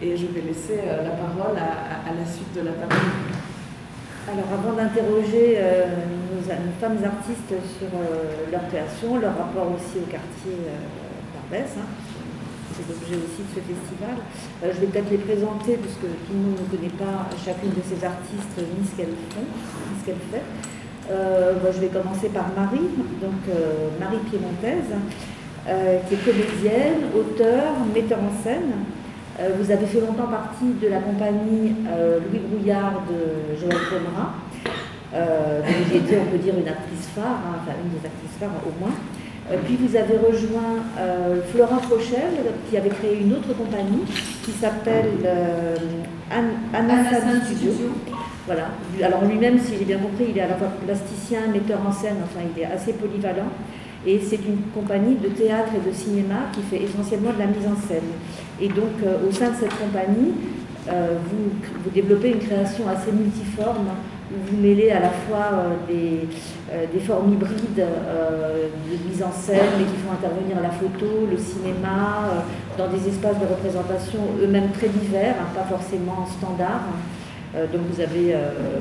[0.00, 2.94] Et je vais laisser la parole à, à la suite de la table.
[4.30, 10.06] Alors avant d'interroger euh, nos, femmes artistes sur euh, leur création, leur rapport aussi au
[10.06, 10.78] quartier euh,
[11.34, 11.90] Barbès, hein,
[12.70, 14.14] c'est l'objet aussi de ce festival,
[14.62, 18.06] je vais peut-être les présenter puisque tout le monde ne connaît pas chacune de ces
[18.06, 20.46] artistes ni ce qu'elles font, ni ce qu'elles fait.
[21.10, 22.86] je vais commencer par Marie,
[23.18, 23.42] donc
[23.98, 24.94] Marie Piémontaise,
[26.06, 28.99] qui est comédienne, auteure, metteur en scène, euh,
[29.58, 33.76] vous avez fait longtemps partie de la compagnie euh, Louis Brouillard de Joël.
[35.12, 38.50] Euh, vous étiez, on peut dire, une actrice phare, hein, enfin une des actrices phares
[38.64, 38.94] au moins.
[39.64, 40.84] puis vous avez rejoint
[41.52, 42.30] Florent Fauchel,
[42.68, 44.04] qui avait créé une autre compagnie
[44.44, 45.10] qui s'appelle
[46.30, 46.94] Anna,
[47.44, 47.72] Studio.
[48.46, 48.68] Voilà.
[49.02, 52.16] Alors lui-même, si j'ai bien compris, il est à la fois plasticien, metteur en scène,
[52.22, 53.50] enfin il est assez polyvalent.
[54.06, 57.66] Et c'est une compagnie de théâtre et de cinéma qui fait essentiellement de la mise
[57.66, 58.08] en scène.
[58.60, 60.32] Et donc, euh, au sein de cette compagnie,
[60.88, 63.88] euh, vous, développez une création assez multiforme,
[64.32, 66.28] où vous mêlez à la fois euh, des,
[66.92, 72.46] des, formes hybrides de mise en scène, mais qui font intervenir la photo, le cinéma,
[72.78, 76.88] dans des espaces de représentation eux-mêmes très divers, hein, pas forcément standards.
[77.72, 78.32] donc vous avez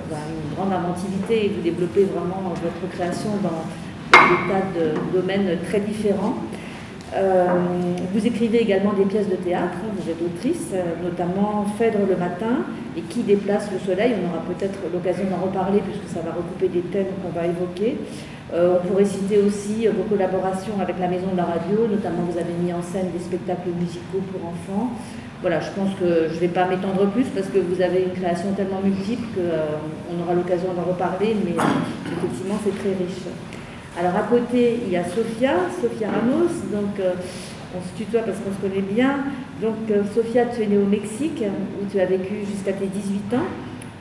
[0.09, 3.65] ben, une grande inventivité et vous développez vraiment votre création dans
[4.27, 6.35] des tas de domaines très différents.
[7.15, 7.47] Euh,
[8.13, 12.15] vous écrivez également des pièces de théâtre, hein, vous êtes autrice, euh, notamment Phèdre le
[12.15, 14.13] matin et Qui déplace le soleil.
[14.21, 17.97] On aura peut-être l'occasion d'en reparler puisque ça va recouper des thèmes qu'on va évoquer.
[18.53, 22.37] Euh, on pourrait citer aussi vos collaborations avec la Maison de la Radio, notamment vous
[22.37, 24.91] avez mis en scène des spectacles musicaux pour enfants.
[25.41, 28.11] Voilà, je pense que je ne vais pas m'étendre plus parce que vous avez une
[28.11, 33.23] création tellement multiple qu'on aura l'occasion d'en reparler, mais effectivement c'est très riche.
[33.99, 37.11] Alors à côté, il y a Sofia, Sofia Ramos, donc euh,
[37.75, 39.25] on se tutoie parce qu'on se connaît bien.
[39.61, 43.33] Donc euh, Sofia, tu es née au Mexique où tu as vécu jusqu'à tes 18
[43.33, 43.47] ans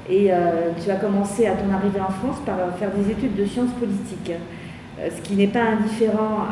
[0.09, 3.45] et euh, tu as commencé à ton arrivée en France par faire des études de
[3.45, 4.31] sciences politiques,
[5.01, 6.47] ce qui n'est pas indifférent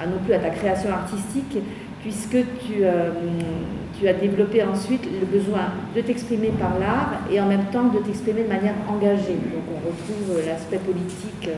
[0.00, 1.56] à, non plus à ta création artistique
[2.02, 7.84] puisque tu, as développé ensuite le besoin de t'exprimer par l'art et en même temps
[7.84, 9.38] de t'exprimer de manière engagée.
[9.54, 11.48] Donc on retrouve l'aspect politique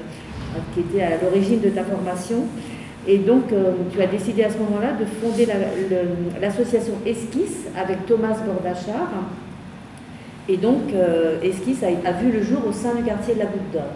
[0.74, 2.44] qui était à l'origine de ta formation.
[3.08, 3.44] Et donc,
[3.92, 5.46] tu as décidé à ce moment-là de fonder
[6.40, 9.12] l'association Esquisse avec Thomas Bordachard.
[10.48, 10.92] Et donc,
[11.40, 13.92] Esquisse a, vu le jour au sein du quartier de la Goutte d'Or.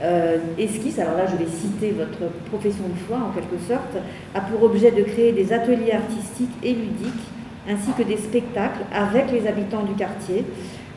[0.00, 3.96] Euh, Esquisse, alors là je vais citer votre profession de foi en quelque sorte,
[4.32, 7.26] a pour objet de créer des ateliers artistiques et ludiques
[7.68, 10.44] ainsi que des spectacles avec les habitants du quartier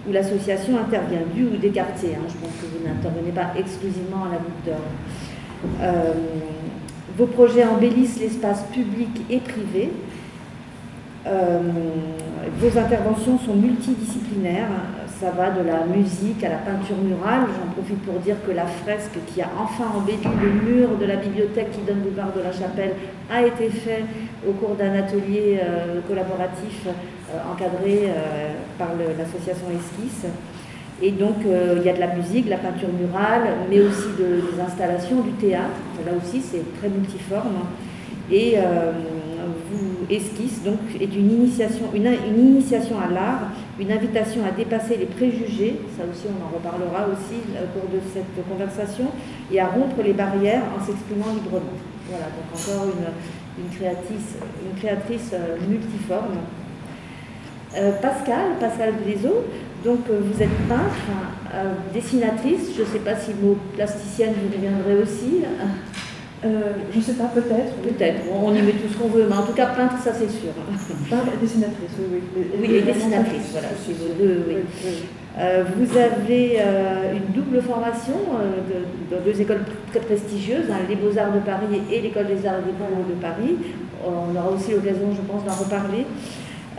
[0.07, 2.15] où l'association intervient, du ou des quartiers.
[2.15, 2.25] Hein.
[2.27, 5.79] je pense que vous n'intervenez pas exclusivement à la Goutte d'Or.
[5.81, 6.13] Euh,
[7.17, 9.91] vos projets embellissent l'espace public et privé.
[11.27, 11.59] Euh,
[12.57, 14.69] vos interventions sont multidisciplinaires
[15.21, 17.41] ça va de la musique à la peinture murale.
[17.45, 21.17] J'en profite pour dire que la fresque qui a enfin embelli le mur de la
[21.17, 22.95] bibliothèque qui donne boulevard de la Chapelle
[23.31, 24.05] a été faite
[24.47, 26.87] au cours d'un atelier euh, collaboratif
[27.51, 30.25] encadré euh, par l'association Esquisse.
[31.03, 33.41] Et donc, il y a de la musique, de la peinture murale,
[33.71, 35.73] mais aussi des installations, du théâtre.
[36.05, 37.57] Là aussi, c'est très multiforme.
[38.31, 38.55] Et
[39.71, 45.05] vous esquisse donc est une initiation, une, initiation à l'art, une invitation à dépasser les
[45.05, 49.05] préjugés, ça aussi on en reparlera aussi au cours de cette conversation,
[49.51, 51.77] et à rompre les barrières en s'exprimant librement.
[52.09, 53.69] Voilà, donc encore une,
[54.75, 56.37] créatrice, euh, multiforme.
[57.77, 59.45] Euh, Pascal, Pascal Blaiseau,
[59.85, 64.55] donc euh, vous êtes peintre, dessinatrice, je ne sais pas si le mot plasticienne vous
[64.55, 65.43] reviendrez aussi.
[66.43, 67.75] Euh, je ne sais pas, peut-être.
[67.83, 70.29] Peut-être, on y met tout ce qu'on veut, mais en tout cas, peintre, ça c'est
[70.29, 70.49] sûr.
[71.09, 72.19] Peintre et dessinatrice, oui.
[72.35, 74.55] Oui, oui et dessinatrice, voilà, c'est vos deux, oui.
[75.37, 80.95] Euh, vous avez euh, une double formation de, dans deux écoles très prestigieuses, hein, les
[80.95, 83.55] Beaux-Arts de Paris et l'École des Arts et des Beaux de Paris.
[84.03, 86.05] On aura aussi l'occasion, je pense, d'en reparler.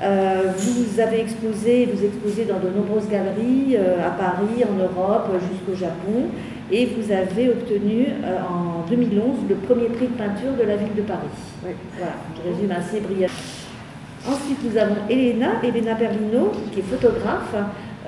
[0.02, 6.28] Vous avez exposé, vous exposez dans de nombreuses galeries à Paris, en Europe, jusqu'au Japon
[6.72, 10.94] et vous avez obtenu euh, en 2011 le premier prix de peinture de la ville
[10.96, 11.20] de Paris.
[11.60, 13.36] Voilà, je résume assez brièvement.
[14.26, 17.54] Ensuite, nous avons Elena, Elena Perlino, qui est photographe.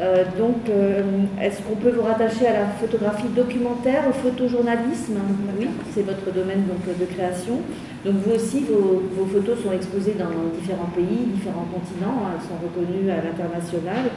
[0.01, 1.03] Euh, donc, euh,
[1.41, 5.19] est-ce qu'on peut vous rattacher à la photographie documentaire, au photojournalisme?
[5.59, 7.61] Oui, c'est votre domaine donc, de création.
[8.05, 12.27] Donc, vous aussi, vos, photos sont exposées dans différents pays, différents continents.
[12.27, 12.35] Hein.
[12.35, 14.11] elles sont reconnues à l'international.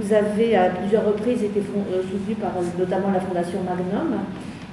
[0.00, 4.20] Vous avez à plusieurs reprises été euh, soutenu par notamment la Fondation Magnum,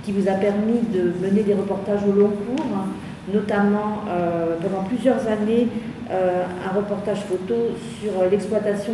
[0.06, 2.66] qui vous a permis de mener des reportages au long cours,
[3.34, 5.68] notamment euh, pendant plusieurs années
[6.12, 7.56] euh, un reportage photo
[8.00, 8.94] sur l'exploitation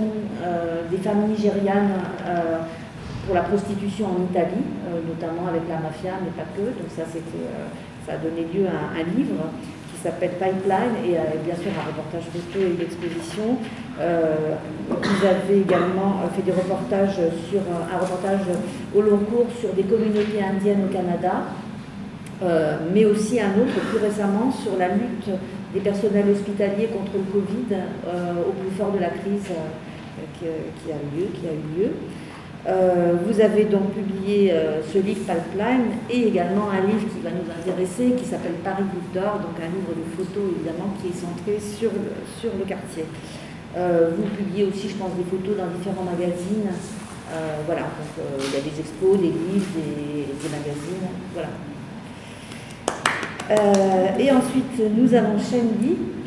[0.89, 1.91] des femmes nigérianes
[3.25, 4.63] pour la prostitution en Italie,
[5.07, 6.61] notamment avec la mafia, mais pas que.
[6.61, 9.35] Donc ça, ça a donné lieu à un livre
[10.01, 13.57] s'appelle Pipeline et euh, bien sûr un reportage photo et une exposition.
[13.99, 14.55] Euh,
[14.89, 18.41] vous avez également euh, fait des reportages sur un reportage
[18.95, 21.43] au long cours sur des communautés indiennes au Canada,
[22.91, 25.29] mais aussi un autre plus récemment sur la lutte
[25.73, 27.77] des personnels hospitaliers contre le Covid
[28.49, 29.53] au plus fort de la crise
[30.39, 31.91] qui, a eu lieu, qui a eu lieu.
[32.67, 37.31] Euh, vous avez donc publié euh, ce livre Pipeline et également un livre qui va
[37.31, 41.19] nous intéresser qui s'appelle Paris Goutte d'Or, donc un livre de photos évidemment qui est
[41.19, 43.05] centré sur le, sur le quartier.
[43.75, 46.69] Euh, vous publiez aussi, je pense, des photos dans différents magazines.
[47.65, 51.07] voilà, donc il y a des expos, des livres, des, magazines.
[51.33, 51.49] Voilà.
[54.19, 56.20] et ensuite, nous avons Shendy.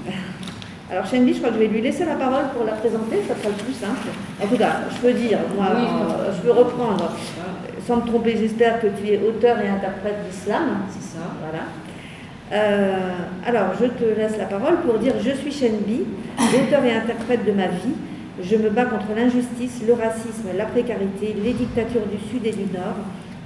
[0.90, 3.34] Alors Shendy, je crois que je vais lui laisser la parole pour la présenter, ça
[3.34, 4.08] sera le plus simple.
[4.42, 7.10] En tout cas, je peux dire, moi, euh, je peux reprendre,
[7.86, 10.82] sans me tromper, j'espère que tu es auteur et interprète d'islam.
[10.90, 11.24] C'est ça.
[11.40, 11.64] Voilà.
[12.52, 12.98] Euh,
[13.46, 16.04] alors, je te laisse la parole pour dire Je suis Shenby,
[16.38, 17.94] auteur et interprète de ma vie.
[18.42, 22.70] Je me bats contre l'injustice, le racisme, la précarité, les dictatures du Sud et du
[22.72, 22.96] Nord,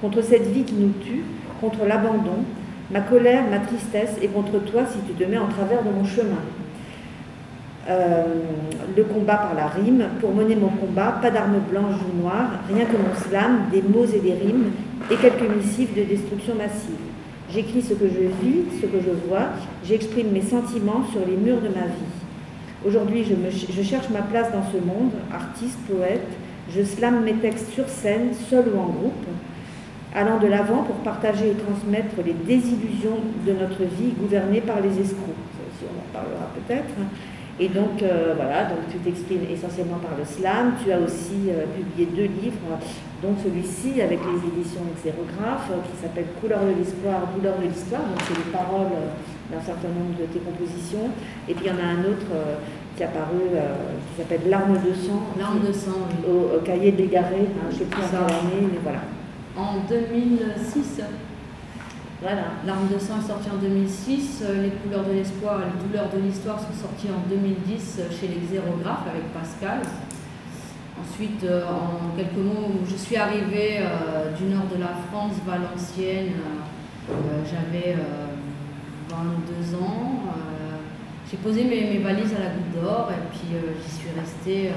[0.01, 1.23] contre cette vie qui nous tue,
[1.61, 2.43] contre l'abandon,
[2.91, 6.05] ma colère, ma tristesse et contre toi si tu te mets en travers de mon
[6.05, 6.43] chemin.
[7.89, 8.25] Euh,
[8.95, 10.05] le combat par la rime.
[10.21, 14.05] Pour mener mon combat, pas d'armes blanches ou noires, rien que mon slam, des mots
[14.05, 14.73] et des rimes,
[15.11, 16.99] et quelques missives de destruction massive.
[17.51, 19.47] J'écris ce que je vis, ce que je vois,
[19.85, 22.13] j'exprime mes sentiments sur les murs de ma vie.
[22.87, 26.29] Aujourd'hui, je, cherche ma place dans ce monde, artiste, poète,
[26.71, 29.27] je slame mes textes sur scène, seul ou en groupe,
[30.15, 34.91] allant de l'avant pour partager et transmettre les désillusions de notre vie gouvernée par les
[34.91, 35.47] escrocs.
[35.57, 36.95] Ça aussi, on en parlera peut-être.
[37.61, 40.75] Et donc, euh, voilà, donc tu t'exprimes essentiellement par le slam.
[40.83, 42.79] Tu as aussi euh, publié deux livres,
[43.21, 48.03] dont celui-ci avec les éditions Xérographe, qui s'appelle Couleur de l'histoire, douleur de l'histoire.
[48.03, 49.11] Donc, c'est les paroles euh,
[49.51, 51.11] d'un certain nombre de tes compositions.
[51.49, 52.31] Et puis, il y en a un autre
[52.97, 55.23] qui a paru, qui s'appelle Larmes de sang.
[55.39, 56.31] Larmes de sang, oui.
[56.31, 59.01] Au, cahier de l'égaré, hein, je ne sais plus en quelle année, mais voilà.
[59.57, 61.01] En 2006
[62.21, 62.51] Voilà.
[62.67, 66.11] L'arme de sang est sortie en 2006, euh, Les couleurs de l'espoir et les douleurs
[66.11, 69.83] de l'histoire sont sorties en 2010 euh, chez les xérographes avec Pascal.
[71.01, 73.87] Ensuite, euh, en quelques mots, je suis arrivée
[74.37, 76.35] du nord de la France, Valenciennes.
[77.09, 78.35] J'avais euh,
[79.09, 80.25] 22 ans.
[81.31, 83.49] J'ai posé mes, valises à la Goutte d'Or et puis
[83.85, 84.71] j'y suis restée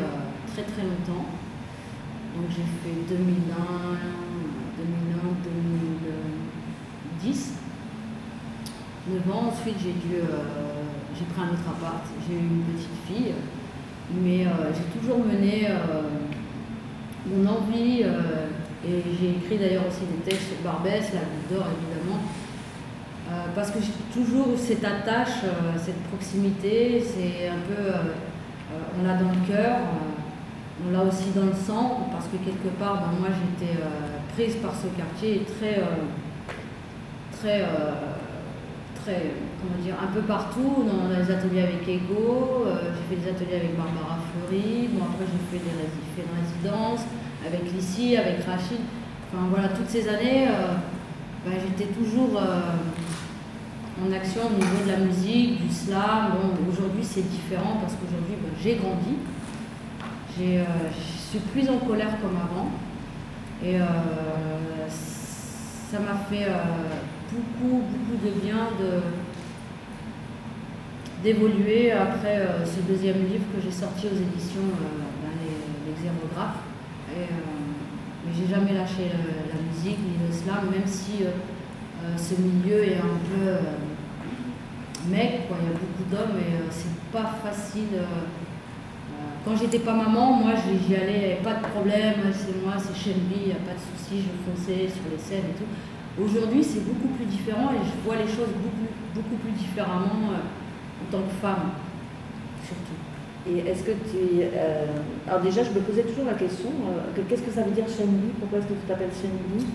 [0.54, 1.26] très très longtemps.
[2.36, 3.56] Donc j'ai fait 2001,
[4.78, 5.22] 2001,
[7.24, 7.54] 2010.
[9.08, 10.44] 9 ans, ensuite j'ai dû, euh,
[11.16, 13.34] j'ai pris un autre appart, j'ai eu une petite fille,
[14.24, 16.02] mais euh, j'ai toujours mené euh,
[17.26, 22.22] mon envie, et j'ai écrit d'ailleurs aussi des textes sur Barbès, la Goutte d'Or évidemment,
[23.54, 25.46] parce que j'ai toujours cette attache,
[25.78, 27.94] cette proximité, c'est un peu,
[29.00, 29.78] on l'a dans le cœur,
[30.84, 33.78] on l'a aussi dans le sang, parce que quelque part, ben, moi j'étais
[34.36, 35.84] prise par ce quartier et très,
[37.42, 37.92] très, euh,
[39.04, 43.30] très, comment dire, un peu partout, dans les ateliers avec Ego, euh, j'ai fait des
[43.30, 45.72] ateliers avec Barbara Fleury, bon après j'ai fait des
[46.16, 47.02] fait une résidence
[47.46, 48.82] avec Lissy, avec Rachid,
[49.34, 50.48] enfin voilà, toutes ces années,
[51.44, 56.34] ben, j'étais toujours en action au niveau de la musique, du slam.
[56.34, 59.18] Bon, aujourd'hui c'est différent parce qu'aujourd'hui ben, j'ai grandi.
[60.40, 62.70] Euh, je suis plus en colère comme avant.
[63.64, 63.78] Et
[64.90, 66.48] ça m'a fait
[67.32, 68.68] beaucoup, beaucoup de bien
[71.24, 76.62] d'évoluer après euh, ce deuxième livre que j'ai sorti aux éditions euh, ben, Xérographes.
[77.16, 77.28] Et, euh,
[78.26, 81.30] mais j'ai jamais lâché le- la musique ni le slam, même si euh,
[82.04, 83.60] euh, ce milieu est un peu euh,
[85.10, 85.58] mec, quoi.
[85.62, 87.94] il y a beaucoup d'hommes et euh, c'est pas facile.
[87.94, 89.16] euh, euh,
[89.46, 93.48] quand j'étais pas maman, moi j'y allais, pas de problème, c'est moi, c'est Shenby, il
[93.48, 95.70] n'y a pas de souci, je fonçais sur les scènes et tout.
[96.20, 100.44] Aujourd'hui, c'est beaucoup plus différent et je vois les choses beaucoup, beaucoup plus différemment euh,
[101.04, 101.72] en tant que femme,
[102.66, 103.00] surtout.
[103.50, 104.44] Et est-ce que tu.
[104.44, 104.86] euh,
[105.28, 107.88] alors, déjà, je me posais toujours la question euh, que- qu'est-ce que ça veut dire
[107.88, 109.66] Shenli Pourquoi est-ce que tu t'appelles Shenli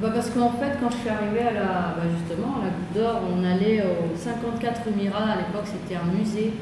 [0.00, 2.92] Bah parce qu'en fait, quand je suis arrivée à la, bah justement, à la Goutte
[2.94, 5.24] d'Or, on allait au 54 rue Mira.
[5.32, 6.52] À l'époque, c'était un musée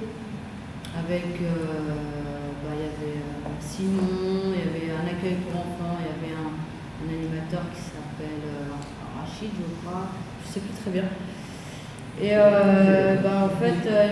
[0.96, 3.18] avec, bah, il y avait
[3.60, 7.82] Simon, il y avait un accueil pour enfants, il y avait un, un animateur qui
[7.82, 8.46] s'appelle
[9.28, 10.06] Rachid, je crois,
[10.46, 11.04] je sais plus très bien.
[12.20, 14.08] Et euh, bah, en fait, euh,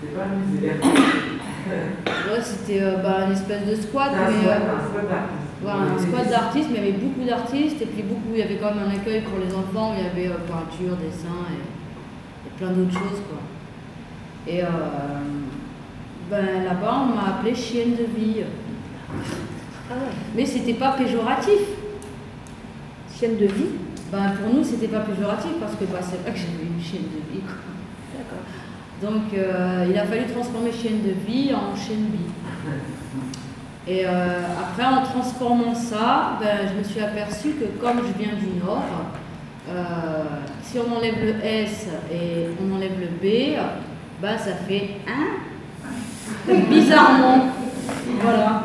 [0.00, 0.68] C'est pas un musée.
[0.70, 5.60] ouais, c'était euh, bah, une espèce de squat, mais, euh, un squat d'artiste.
[5.62, 8.42] voilà, un squat d'artistes, mais il y avait beaucoup d'artistes, et puis beaucoup, il y
[8.42, 11.36] avait quand même un accueil pour les enfants, où il y avait euh, peinture, dessin
[11.50, 13.40] et, et plein d'autres choses, quoi.
[14.46, 14.66] Et euh,
[16.30, 18.36] ben, là-bas, on m'a appelée chienne de vie.
[19.90, 20.12] Ah ouais.
[20.34, 21.60] Mais c'était pas péjoratif.
[23.14, 23.66] Chienne de vie
[24.12, 27.04] Ben, pour nous, c'était pas péjoratif, parce que bah, c'est vrai que j'avais une chienne
[27.04, 27.44] de vie.
[28.16, 28.42] D'accord.
[29.02, 32.30] Donc, euh, il a fallu transformer chienne de vie en chienne vie.
[33.86, 34.10] Et euh,
[34.60, 38.84] après, en transformant ça, ben, je me suis aperçue que comme je viens du Nord,
[39.68, 40.24] euh,
[40.62, 43.56] si on enlève le S et on enlève le B,
[44.20, 46.52] ben, ça fait un.
[46.68, 47.46] Bizarrement.
[48.20, 48.64] Voilà.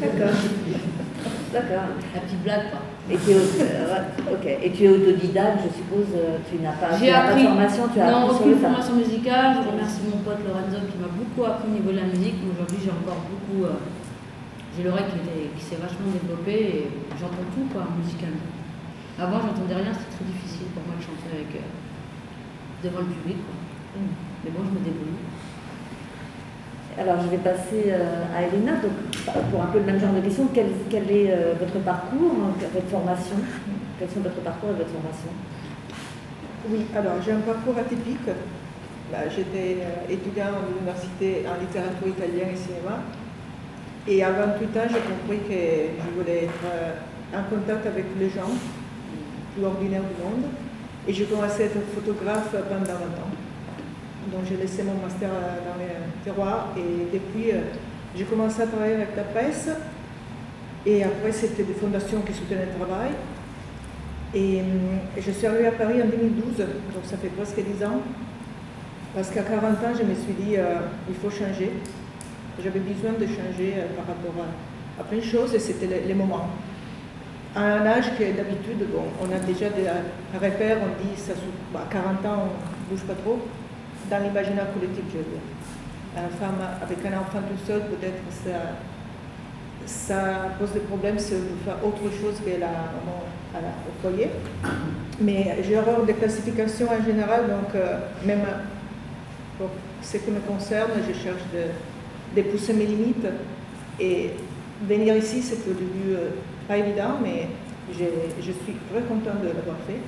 [0.00, 0.36] D'accord.
[1.52, 1.84] D'accord.
[2.14, 2.80] La petite blague, quoi.
[3.10, 4.62] Et tu es, euh.
[4.62, 7.98] Et tu es autodidacte, je suppose, euh, tu n'as pas, tu pas de formation, tu
[8.00, 9.58] as non, appris aucune formation musicale.
[9.58, 12.38] Je remercie mon pote Lorenzo qui m'a beaucoup appris au niveau de la musique.
[12.46, 13.66] Aujourd'hui, j'ai encore beaucoup.
[13.66, 13.82] euh,
[14.76, 18.46] j'ai l'oreille qui s'est vachement développée et j'entends tout, quoi, musicalement.
[19.18, 21.66] Avant, j'entendais rien, c'était très difficile pour moi de chanter avec, euh,
[22.86, 23.58] devant le public, quoi.
[23.98, 24.14] Mm.
[24.46, 25.18] Mais bon, je me débrouille.
[27.00, 28.92] Alors, je vais passer euh, à Elena, donc,
[29.50, 30.46] pour un peu le même genre de question.
[30.52, 30.68] Quel,
[31.10, 33.36] est euh, votre parcours, hein, votre formation?
[33.98, 35.32] Quels sont votre parcours et votre formation?
[36.68, 38.28] Oui, alors j'ai un parcours atypique.
[39.34, 43.00] J'étais euh, étudiant à l'université en littérature italienne et cinéma.
[44.06, 46.68] Et à 28 ans, j'ai compris que je voulais être
[47.32, 48.52] en contact avec les gens
[49.54, 50.52] plus ordinaires du monde.
[51.08, 53.39] Et j'ai commencé à être photographe pendant 20 ans.
[54.32, 55.92] Donc j'ai laissé mon master euh, dans les
[56.24, 57.60] terroirs et depuis euh,
[58.16, 59.70] j'ai commencé à travailler avec la presse.
[60.86, 63.10] Et après, c'était des fondations qui soutenaient le travail.
[64.32, 64.62] Et
[65.18, 68.00] je suis arrivée à Paris en 2012, donc ça fait presque 10 ans.
[69.14, 70.76] Parce qu'à 40 ans, je me suis dit, euh,
[71.08, 71.72] il faut changer.
[72.62, 74.44] J'avais besoin de changer euh, par rapport
[74.98, 76.48] à, plein de choses et c'était les, moments.
[77.56, 81.20] À un âge que d'habitude, bon, on a déjà des euh, repères, on dit,
[81.72, 83.40] bah, à 40 ans, on ne bouge pas trop.
[84.10, 85.40] Dans l'imaginaire collectif, je veux dire.
[86.16, 88.74] Une femme avec un enfant tout seul, peut-être ça,
[89.86, 94.28] ça pose des problèmes si on autre chose à la- au foyer.
[95.20, 98.42] Mais j'ai horreur des classifications en général, donc euh, même
[99.56, 99.68] pour
[100.02, 103.26] ce qui me concerne, je cherche de, pousser mes limites.
[104.00, 104.30] Et
[104.88, 106.30] venir ici, c'était au début euh,
[106.66, 107.46] pas évident, mais
[107.92, 110.00] je suis très contente de l'avoir fait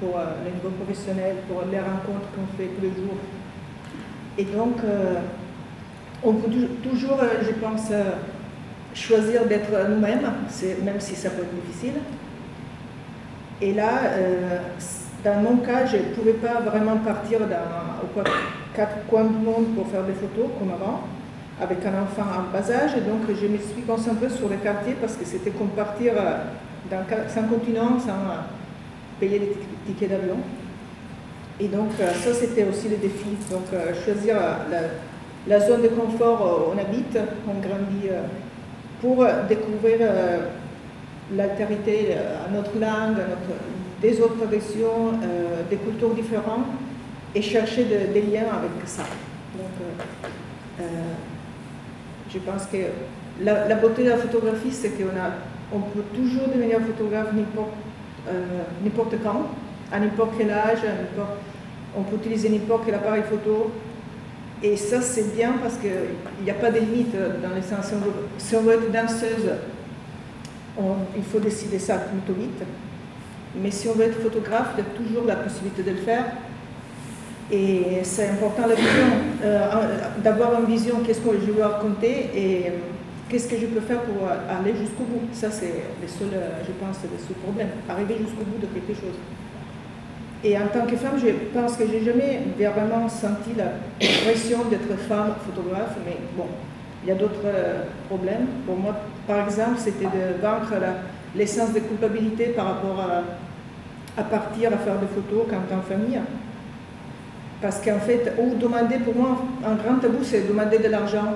[0.00, 3.16] pour euh, le niveau professionnel, pour les rencontres qu'on fait tous les jours.
[4.38, 5.14] Et donc, euh,
[6.22, 8.12] on peut tou- toujours, euh, je pense, euh,
[8.94, 10.30] choisir d'être nous-mêmes,
[10.84, 11.94] même si ça peut être difficile.
[13.60, 13.88] Et là,
[15.24, 18.16] dans mon cas, je ne pouvais pas vraiment partir dans
[18.74, 21.00] quatre- coins du monde pour faire des photos comme avant,
[21.60, 22.92] avec un enfant en bas âge.
[22.96, 26.12] Et donc, je me suis concentrée sur le quartier parce que c'était comme partir
[26.90, 28.44] dans sans continent, sans
[29.18, 30.36] payer les tic- tickets d'avion.
[31.58, 33.30] Et donc, euh, ça, c'était aussi le défi.
[33.50, 34.88] Donc, euh, choisir euh,
[35.48, 38.08] la, zone de confort où on habite, on grandit,
[39.00, 39.98] pour découvrir
[41.34, 43.22] l'altérité à notre langue,
[44.02, 45.12] des autres traditions,
[45.70, 46.66] des cultures différentes,
[47.34, 49.04] et chercher de- des liens avec ça.
[49.56, 50.88] Donc,
[52.32, 52.78] je pense que
[53.44, 55.30] la, beauté de la photographie, c'est qu'on a,
[55.72, 57.28] on peut toujours devenir photographe
[58.82, 59.46] n'importe quand,
[59.92, 60.80] à n'importe quel âge,
[61.96, 63.70] on peut utiliser n'importe quel appareil photo.
[64.62, 67.92] Et ça, c'est bien parce qu'il n'y a pas de limite dans les sens.
[68.38, 69.50] Si on veut, être danseuse,
[71.16, 72.62] il faut décider ça plutôt vite.
[73.62, 76.24] Mais si on veut être photographe, il y a toujours la possibilité de le faire.
[77.50, 79.06] Et c'est important la vision,
[79.44, 82.70] euh, d'avoir une vision, qu'est-ce que je veux raconter et euh,
[83.28, 85.28] qu'est-ce que je peux faire pour aller jusqu'au bout.
[85.32, 89.00] Ça, c'est le seul, euh, je pense, le seul problème, arriver jusqu'au bout de quelque
[89.00, 89.14] chose.
[90.44, 94.98] Et en tant que femme, je pense que j'ai jamais vraiment senti la pression d'être
[95.08, 96.46] femme photographe, mais bon,
[97.02, 98.46] il y a d'autres euh, problèmes.
[98.66, 98.94] Pour moi,
[99.26, 100.74] par exemple, c'était de vaincre
[101.34, 103.00] l'essence de culpabilité par rapport
[104.16, 106.20] à, partir à faire des photos quand en famille.
[107.62, 111.34] Parce qu'en fait, demander, pour moi, un grand tabou, c'est demander de l'argent.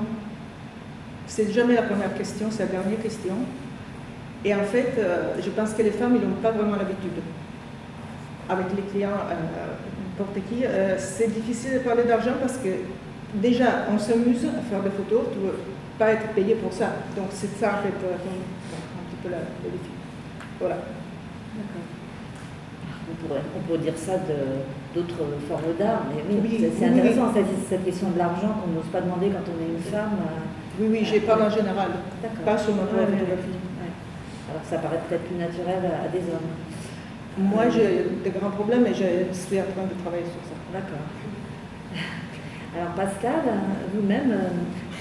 [1.26, 3.34] C'est jamais la première question, c'est la dernière question.
[4.44, 7.22] Et en fait, euh, je pense que les femmes, n'ont pas vraiment l'habitude.
[8.50, 9.34] Avec les clients, euh,
[10.18, 12.68] n'importe qui, euh, c'est difficile de parler d'argent parce que
[13.34, 15.58] déjà, on s'amuse à faire des photos, tu ne veux
[15.98, 16.90] pas être payé pour ça.
[17.16, 19.90] Donc c'est ça, en fait, euh, un petit peu la- défi.
[20.58, 20.76] Voilà.
[21.54, 21.86] D'accord.
[23.10, 24.12] On pourrait, on dire ça
[24.94, 28.70] d'autres formes d'art, mais oui, Oui, c'est- oui, intéressant cette, cette question de l'argent qu'on
[28.74, 30.18] n'ose pas demander quand on est une femme.
[30.80, 31.90] Oui, oui, j'ai parlé en général,
[32.22, 32.44] D'accord.
[32.44, 33.54] pas sur ma Ouais, photographie.
[33.78, 33.92] ouais.
[34.50, 36.50] Alors ça paraît peut-être plus naturel à des hommes.
[37.38, 40.56] Moi, j'ai des grands problèmes et je suis en train de travailler sur ça.
[40.72, 41.04] D'accord.
[42.76, 43.42] Alors Pascal,
[43.94, 44.46] vous-même, euh,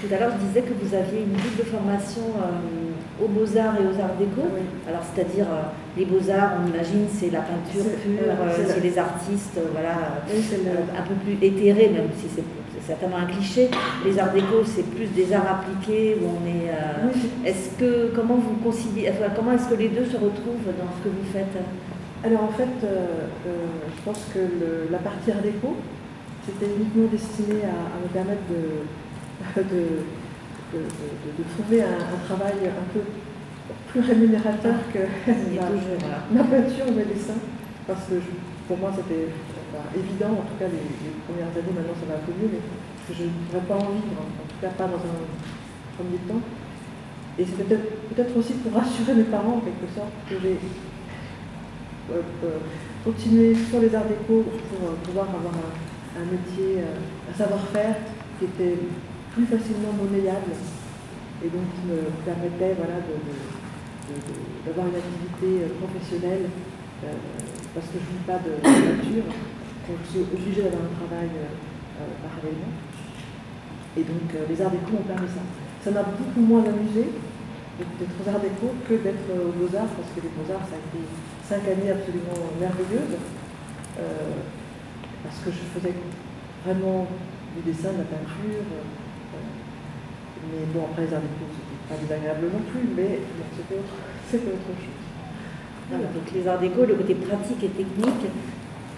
[0.02, 3.86] tout à l'heure je disais que vous aviez une double formation euh, aux beaux-arts et
[3.86, 4.42] aux arts déco.
[4.42, 4.62] Oui.
[4.88, 10.18] Alors c'est-à-dire euh, les beaux-arts, on imagine, c'est la peinture pure, c'est les artistes, voilà,
[10.26, 12.42] Oui, c'est le- un peu plus éthérés, même si c'est
[12.74, 13.68] c'est certainement un cliché.
[14.04, 16.70] Les arts déco, c'est plus des arts appliqués où on est.
[16.70, 17.20] euh, Oui.
[17.44, 21.04] Est-ce que comment vous conciliez, enfin, comment est-ce que les deux se retrouvent dans ce
[21.04, 21.54] que vous faites?
[22.22, 23.66] Alors en fait, euh, euh,
[23.96, 25.74] je pense que le- la partie art déco,
[26.44, 28.84] c'était uniquement destiné à, à me permettre de,
[29.56, 29.80] de,
[30.72, 33.00] de- de- de trouver un, un travail un peu
[33.88, 34.98] plus rémunérateur que
[35.56, 37.40] ma, ma peinture ou mes dessins.
[37.86, 38.36] Parce que je-
[38.68, 39.26] pour moi, c'était
[39.96, 42.62] évident, en tout cas les, les premières années, maintenant ça va un peu mieux, mais
[43.16, 45.18] je ne pourrais pas en vivre, en tout cas pas dans un
[45.96, 46.42] premier temps.
[47.38, 50.60] Et c'était peut-être peut-être aussi pour rassurer mes parents, en quelque sorte, que j'ai
[52.10, 52.58] euh, euh,
[53.04, 57.96] continué sur les arts déco pour euh, pouvoir avoir un, métier, un savoir-faire
[58.38, 58.76] qui était
[59.32, 60.52] plus facilement monnayable
[61.40, 63.00] et donc qui me permettait voilà,
[64.66, 66.50] d'avoir une activité professionnelle
[67.72, 71.30] parce que je ne vis pas de, nature, donc je suis obligée d'avoir un travail
[72.20, 72.74] parallèlement.
[73.96, 75.40] Et donc les arts déco m'ont permis ça.
[75.80, 77.08] Ça m'a beaucoup moins amusé
[77.78, 81.00] d'être aux arts déco que d'être aux beaux-arts, parce que les beaux-arts, ça a été
[81.50, 83.18] cinq années absolument merveilleuses,
[83.98, 84.38] euh,
[85.26, 85.94] parce que je faisais
[86.64, 87.08] vraiment
[87.58, 88.62] du dessin, de la peinture.
[88.70, 88.86] euh,
[90.54, 93.98] mais bon, après les arts déco, c'était pas désagréable non plus, mais bon, c'était autre,
[94.30, 95.02] c'était autre chose.
[95.90, 98.24] Voilà, donc les arts déco, le côté pratique et technique,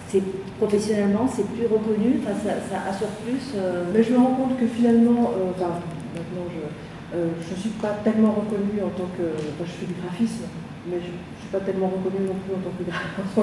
[0.09, 0.23] c'est
[0.61, 3.57] professionnellement, c'est plus reconnu, enfin, ça, ça assure plus.
[3.57, 5.81] euh, Mais je me rends compte que finalement, enfin,
[6.13, 9.25] maintenant je ne suis pas tellement reconnue en tant que.
[9.57, 10.45] Enfin, je fais du graphisme,
[10.89, 12.73] mais je pas tellement reconnue non plus en tant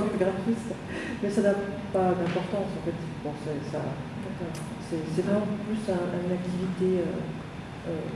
[0.07, 0.73] que, graphiste.
[1.21, 1.53] Mais ça n'a
[1.93, 2.97] pas d'importance en fait.
[3.23, 7.21] Bon, c'est, vraiment plus un- une activité euh,
[7.89, 8.07] euh,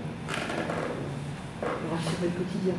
[1.62, 2.74] pour le quotidien.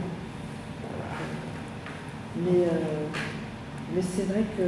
[2.37, 3.07] Mais, euh,
[3.95, 4.67] mais c'est vrai que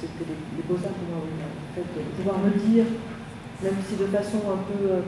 [0.00, 2.86] c'était les, les beaux-arts qui m'ont en fait, pouvoir me dire,
[3.62, 4.90] même si de façon un peu.
[4.90, 5.00] euh,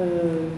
[0.00, 0.48] euh,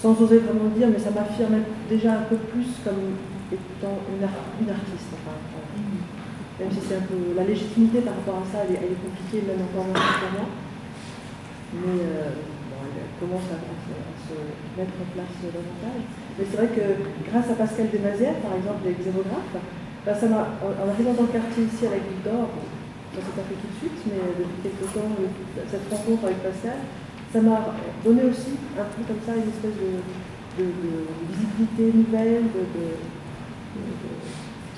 [0.00, 3.16] sans oser vraiment dire, mais ça m'affirmait déjà un peu plus comme
[3.52, 5.10] étant une, une artiste.
[5.18, 5.36] Enfin,
[6.60, 7.34] même si c'est un peu.
[7.36, 10.46] La légitimité par rapport à ça, elle est, compliquée, même encore moins pour.
[11.74, 16.02] Mais euh, elle commence à, à se- à mettre en place davantage.
[16.38, 16.84] Mais c'est vrai que
[17.26, 19.58] grâce à Pascal Desmazières, par exemple, les xérographes,
[20.06, 22.64] ben, ça en arrivant dans le quartier ici avec Victor, bon,
[23.14, 25.34] ça s'est pas fait tout de suite, mais depuis quelques temps, le-
[25.66, 26.78] cette rencontre avec Pascal,
[27.34, 27.74] ça m'a
[28.06, 29.98] donné aussi un peu comme ça une espèce de,
[30.62, 32.98] de- de- visibilité nouvelle, de- de-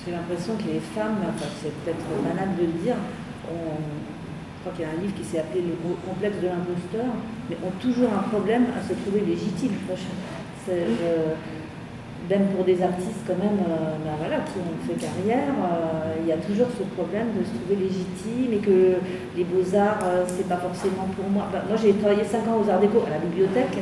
[0.05, 1.19] J'ai l'impression que les femmes,
[1.61, 2.95] c'est peut-être banal de le dire,
[3.47, 5.75] je crois qu'il y a un livre qui s'est appelé Le
[6.07, 7.11] complexe de l'imposteur,
[7.49, 9.75] mais ont toujours un problème à se trouver légitime.
[9.87, 10.15] Moi, je-
[10.65, 11.35] c'est- je-
[12.27, 16.27] même pour des artistes quand même, euh, ben voilà, qui ont fait carrière, euh, il
[16.27, 18.99] y a toujours ce problème de se trouver légitime et que
[19.37, 21.47] les beaux-arts, euh, c'est pas forcément pour moi.
[21.53, 23.79] Ben, moi, j'ai travaillé 5 ans aux Arts Déco à la bibliothèque.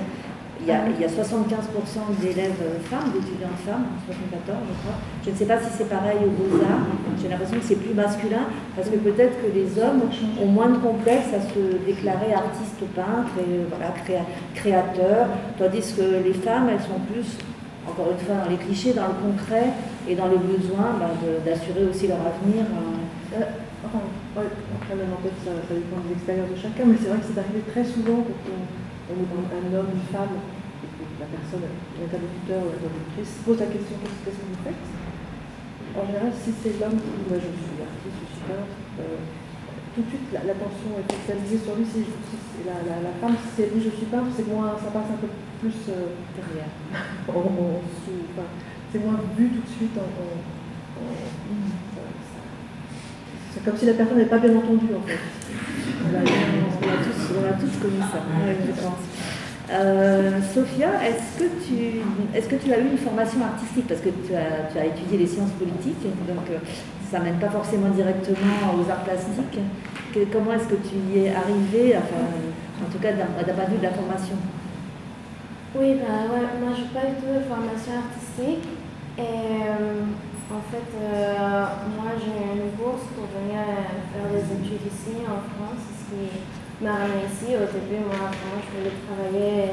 [0.66, 2.58] Il y a, il y a 75% d'élèves
[2.90, 4.98] femmes, d'étudiantes femmes, 74 je crois.
[5.24, 6.90] Je ne sais pas si c'est pareil aux Beaux-Arts.
[7.22, 10.02] J'ai l'impression que c'est plus masculin parce que peut-être que les hommes
[10.42, 15.28] ont moins de complexe à se déclarer artistes peintres et voilà, créa- créateurs,
[15.60, 17.38] tandis que les femmes, elles sont plus,
[17.86, 19.70] encore une fois, dans les clichés, dans le concret
[20.10, 21.14] et dans le besoin ben,
[21.46, 22.66] d'assurer aussi leur avenir.
[22.66, 23.38] euh.
[23.38, 24.50] Euh, ouais,
[24.82, 27.38] après, même en fait, ça, dépend des expériences de chacun, mais c'est vrai que c'est
[27.38, 30.34] arrivé très souvent quand on, on est dans un homme, une femme,
[31.20, 31.66] la personne,
[32.00, 34.86] l'interlocuteur ou l'interlocutrice, pose la question qu'est-ce que vous faites?
[35.96, 39.20] En général, si c'est l'homme qui dit moi je suis artiste, je suis peintre, euh,
[39.96, 41.88] tout de suite la- l'attention est focalisée sur lui.
[41.88, 42.04] Si,
[42.68, 45.20] la, la, la femme, si c'est dit je suis peintre, c'est moins, ça passe un
[45.24, 45.32] peu
[45.64, 46.72] plus euh, derrière.
[47.32, 48.48] On- on sous- enfin,
[48.92, 50.08] c'est moins vu tout de suite en.
[53.54, 55.20] c'est comme si la personne n'avait pas bien entendu en fait.
[56.04, 56.20] Voilà,
[56.76, 59.04] On a tous, on a tous connu ça, je pense.
[59.72, 63.88] Euh, Sophia, est-ce que, tu, as eu une formation artistique?
[63.88, 66.58] Parce que tu as, tu as étudié les sciences politiques, donc euh,
[67.10, 69.60] ça mène pas forcément directement aux arts plastiques.
[70.14, 72.30] Que- comment est-ce que tu y es arrivé, enfin,
[72.86, 74.38] en tout cas d'un point de vue de la formation?
[75.76, 78.70] Oui, bah ouais, moi j'ai pas du tout de formation artistique.
[79.18, 80.06] Et euh,
[80.54, 80.88] en fait,
[81.98, 83.60] moi j'ai une bourse pour venir
[84.14, 86.30] faire des études ici en France, ce qui
[86.82, 87.56] m'a ramené ici.
[87.56, 89.72] Au début, moi vraiment je voulais travailler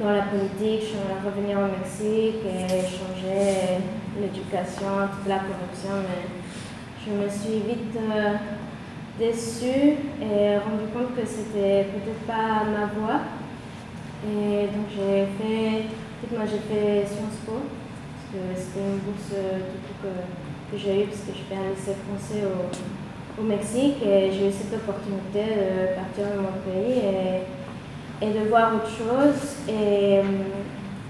[0.00, 3.82] dans la politique, je voulais revenir au Mexique et changer
[4.20, 6.26] l'éducation, toute la corruption, mais
[7.04, 8.34] je me suis vite euh,
[9.18, 13.20] déçue et rendu compte que c'était peut-être pas ma voie.
[14.24, 15.84] Et donc j'ai fait,
[16.32, 19.58] moi j'ai fait Sciences Po, parce que c'était une bourse euh,
[20.00, 22.70] que, que j'ai eue, parce que je fais un lycée français au,
[23.38, 28.48] au Mexique, et j'ai eu cette opportunité de partir de mon pays et, et de
[28.48, 29.56] voir autre chose.
[29.68, 30.20] Et,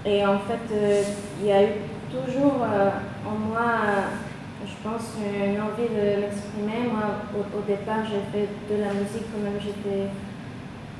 [0.05, 1.03] et en fait, euh,
[1.41, 1.71] il y a eu
[2.11, 2.89] toujours euh,
[3.25, 4.11] en moi,
[4.65, 6.91] je pense, une envie de m'exprimer.
[6.91, 10.07] Moi, au, départ, j'ai fait de la musique quand même, j'étais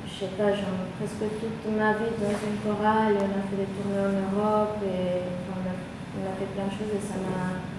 [0.05, 3.71] je sais pas, genre presque toute ma vie dans une chorale, on a fait des
[3.73, 7.72] tournées en Europe et on a fait plein de choses et ça m'a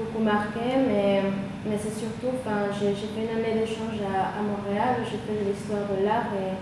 [0.00, 1.22] beaucoup marqué, mais,
[1.66, 2.32] mais c'est surtout,
[2.78, 6.56] j'ai fait une année d'échange à, à Montréal, j'ai fait de l'histoire de l'art et,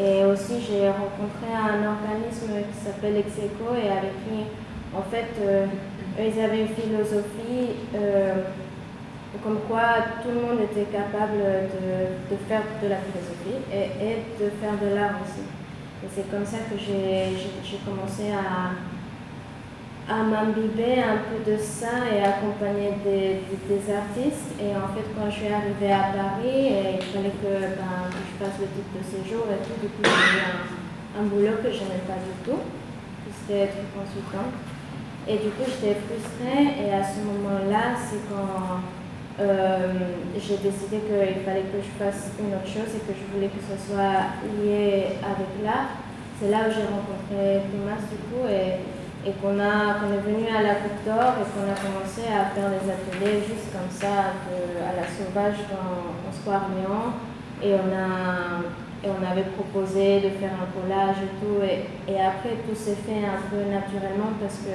[0.00, 4.48] et aussi j'ai rencontré un organisme qui s'appelle Execo et avec qui,
[4.96, 5.66] en fait, euh,
[6.18, 8.42] ils avaient une philosophie euh,
[9.42, 14.16] comme quoi tout le monde était capable de, de faire de la philosophie et, et
[14.38, 15.44] de faire de l'art aussi.
[16.04, 18.76] Et c'est comme ça que j'ai commencé à,
[20.08, 24.54] à m'imbiber un peu de ça et accompagner des, des- artistes.
[24.60, 28.18] Et en fait, quand je suis arrivée à Paris, et il fallait que, ben, que
[28.18, 31.70] je fasse le titre de séjour et tout, du coup, j'ai un, un boulot que
[31.70, 32.60] je n'aimais pas du tout,
[33.30, 34.54] c'était être consultante.
[35.28, 38.82] Et du coup, j'étais frustrée et à ce moment-là, c'est quand
[39.40, 39.92] euh,
[40.34, 43.62] j'ai décidé qu'il fallait que je fasse une autre chose et que je voulais que
[43.62, 45.94] ce soit lié avec l'art.
[46.40, 48.82] C'est là où j'ai rencontré Thomas du coup et,
[49.24, 52.50] et qu'on a qu'on est venu à la Coupe d'Or et qu'on a commencé à
[52.54, 57.14] faire des ateliers juste comme ça à la sauvage dans, en Square Lyon
[57.62, 58.62] et on a
[59.04, 62.98] et on avait proposé de faire un collage et tout et, et après tout s'est
[63.06, 64.74] fait un peu naturellement parce que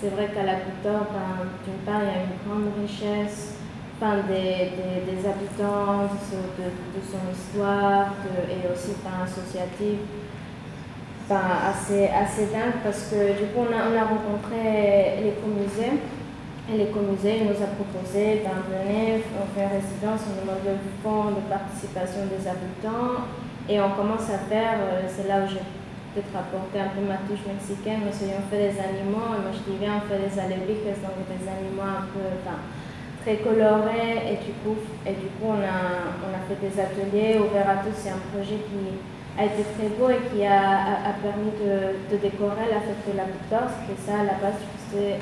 [0.00, 3.54] c'est vrai qu'à la Coupe d'Or, ben, d'une part, il y a une grande richesse
[3.96, 8.06] enfin, des, des, des habitants, de, son- histoire
[8.50, 10.00] et aussi enfin, associative.
[11.32, 15.96] Enfin, assez, assez dingue parce que du coup, on a, on a rencontré l'écomusée
[16.68, 21.40] Et l'écomusée nous a proposé d'en venir, on fait résidence, on demande le fonds de
[21.48, 23.32] participation des habitants
[23.64, 25.64] et on commence à faire, euh, c'est là où j'ai
[26.12, 29.64] peut-être apporté un peu ma touche mexicaine, mais on fait des animaux, et moi je
[29.64, 32.28] dis bien on fait des alebrijes, donc des animaux un peu,
[33.24, 34.76] très colorés et du coup,
[35.08, 38.20] et du coup on, a, on a fait des ateliers ouverts à tous, c'est un
[38.28, 39.00] projet qui
[39.38, 43.16] a été très beau et qui a, a, permis de, de, décorer la fête de
[43.16, 44.60] la victoire, c'était ça à la base,
[44.90, 45.18] c'était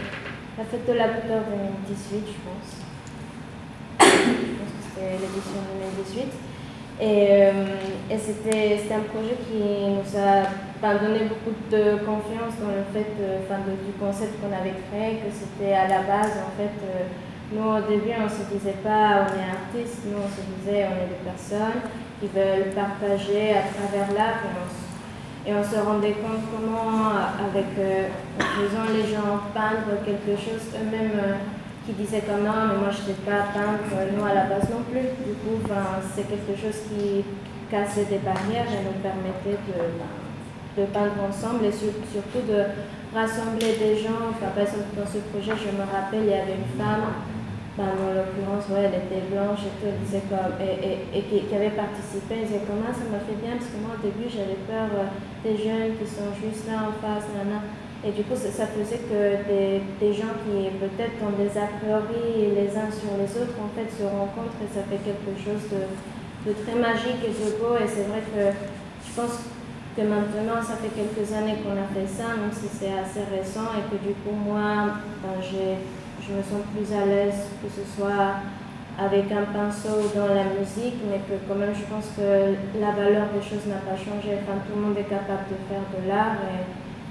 [0.59, 1.43] la fête de la couleur
[1.87, 2.71] 2018, je pense.
[4.01, 5.63] je pense que c'était l'édition
[6.05, 6.51] 2018.
[7.01, 7.53] Et, euh,
[8.11, 13.09] et c'était un projet qui nous a donné beaucoup de confiance dans le fait
[13.41, 17.09] enfin, du concept qu'on avait créé, que c'était à la base, en fait, euh,
[17.53, 20.87] nous au début on ne se disait pas on est artiste, nous on se disait
[20.87, 21.83] on est des personnes
[22.21, 24.45] qui veulent partager à travers l'art
[25.47, 30.61] et on se rendait compte comment, avec, euh, en faisant les gens peindre quelque chose
[30.77, 31.35] eux-mêmes euh,
[31.87, 34.69] qui disaient comme non, mais moi je ne sais pas peindre, nous à la base
[34.69, 35.17] non plus.
[35.25, 35.65] Du coup,
[36.15, 37.25] c'est quelque chose qui
[37.71, 40.13] cassait des barrières et nous permettait de, ben,
[40.77, 42.69] de peindre ensemble et surtout de
[43.17, 44.29] rassembler des gens.
[44.29, 47.17] Enfin, dans ce projet, je me rappelle, il y avait une femme
[47.81, 52.45] en l'occurrence, ouais, elle était blanche et tout, disait comme, et, et, qui, avait participé,
[52.45, 55.09] elle disait comment ça m'a fait bien, parce que moi au début j'avais peur euh,
[55.41, 57.65] des jeunes qui sont juste là en face, nana.
[58.01, 62.49] Et du coup, ça, faisait que des, des gens qui peut-être ont des a priori
[62.49, 65.85] les uns sur les autres, en fait, se rencontrent et ça fait quelque chose de,
[66.49, 67.77] de très magique et de beau.
[67.77, 68.57] Et c'est vrai que
[69.05, 69.45] je pense
[69.93, 73.69] que maintenant, ça fait quelques années qu'on a fait ça, même si c'est assez récent,
[73.77, 75.77] et que du coup, moi, ben, j'ai
[76.31, 78.39] je me sens plus à l'aise que ce soit
[78.99, 83.27] avec un pinceau dans la musique, mais que quand même je pense que la valeur
[83.35, 84.39] des choses n'a pas changé.
[84.39, 86.63] Enfin, tout le monde est capable de faire de l'art et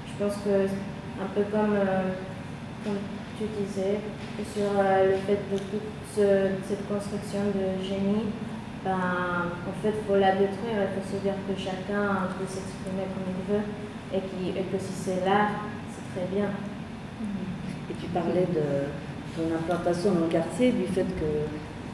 [0.08, 0.70] je pense que
[1.20, 2.14] un peu comme, euh,
[3.36, 4.00] tu disais,
[4.54, 5.90] sur euh, le fait de toute
[6.64, 8.32] cette construction de génie,
[8.84, 13.04] ben, en fait, il faut la détruire, il faut se dire que chacun peut s'exprimer
[13.12, 13.64] comme il veut
[14.14, 16.48] et, et que si c'est l'art, c'est très bien.
[17.90, 18.88] Et tu parlais de
[19.36, 21.46] ton implantation dans le quartier, du fait que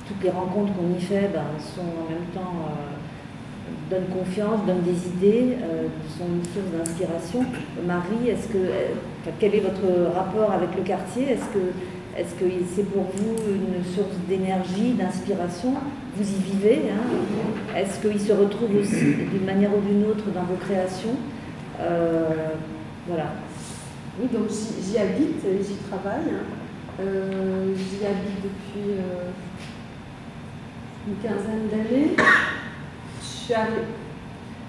[0.06, 4.82] toutes les rencontres qu'on y fait ben, sont en même temps euh, donnent confiance, donnent
[4.82, 7.44] des idées, euh, sont une source d'inspiration.
[7.86, 11.24] Marie, est-ce que euh, quel est votre rapport avec le quartier?
[11.30, 11.72] Est-ce que
[12.16, 15.74] est-ce que c'est pour vous une source d'énergie, d'inspiration?
[16.16, 17.76] Vous y vivez hein?
[17.76, 21.16] Est-ce qu'il se retrouve aussi d'une manière ou d'une autre dans vos créations?
[23.06, 23.26] Voilà.
[24.18, 26.30] Oui, donc j'y habite, j'y travaille.
[26.30, 26.65] Hein.
[26.98, 29.28] Euh, j'y habite depuis euh,
[31.06, 32.16] une quinzaine d'années.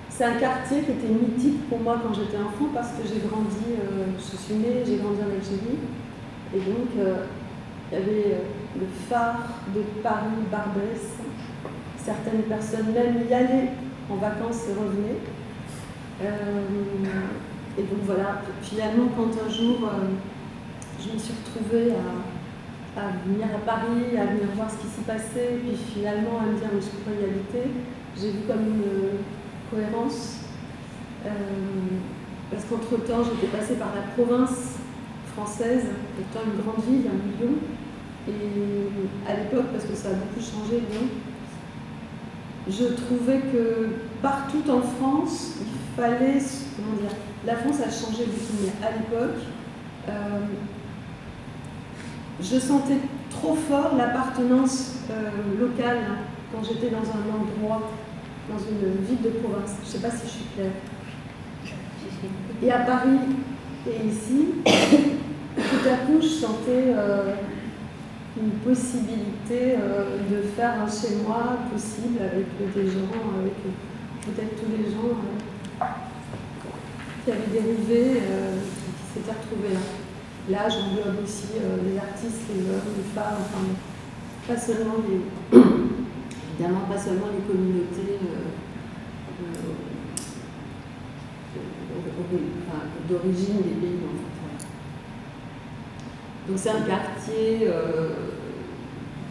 [0.10, 3.80] C'est un quartier qui était mythique pour moi quand j'étais enfant parce que j'ai grandi,
[3.80, 5.80] euh, je suis née, j'ai grandi en Algérie.
[6.54, 8.38] Et donc, il y avait
[8.80, 11.18] le phare de Paris-Barbès.
[11.98, 13.72] Certaines personnes même y allaient
[14.10, 15.20] en vacances et revenaient.
[17.78, 19.90] et donc voilà, finalement, quand un jour
[21.00, 21.94] je me suis retrouvée
[22.96, 26.58] à, venir à Paris, à venir voir ce qui s'y passait, puis finalement à me
[26.58, 27.70] dire mais je peux pas y habiter.
[28.20, 29.20] J'ai vu comme une
[29.70, 30.42] cohérence.
[31.26, 31.30] Euh,
[32.50, 34.78] parce qu'entre-temps, j'étais passée par la province
[35.34, 35.88] française,
[36.20, 37.58] étant une grande ville, un million.
[38.28, 41.08] Et à l'époque, parce que ça a beaucoup changé, Lyon,
[42.70, 43.90] je trouvais que
[44.22, 46.40] partout en France, il fallait,
[46.76, 49.40] comment dire, la France a changé beaucoup, mais à l'époque,
[50.10, 50.40] euh,
[52.42, 52.98] je sentais
[53.30, 55.98] trop fort l'appartenance euh, locale
[56.52, 57.92] quand j'étais dans un endroit,
[58.50, 59.76] dans une ville de province.
[59.82, 60.72] Je ne sais pas si je suis claire.
[62.62, 63.20] Et à Paris
[63.88, 67.34] et ici, tout à coup, je sentais euh,
[68.40, 73.54] une possibilité euh, de faire un chez moi possible avec des gens, avec
[74.26, 75.18] peut-être tous les gens
[77.24, 80.07] qui avaient dérivé, qui s'étaient retrouvés là.
[80.50, 83.66] Là, j'englobe aussi euh, les artistes, les œuvres, les femmes, enfin,
[84.48, 85.20] pas seulement les,
[86.54, 88.48] évidemment, pas seulement les communautés euh,
[89.44, 89.74] euh,
[93.10, 94.00] d'origine des pays.
[96.48, 97.68] Donc c'est un quartier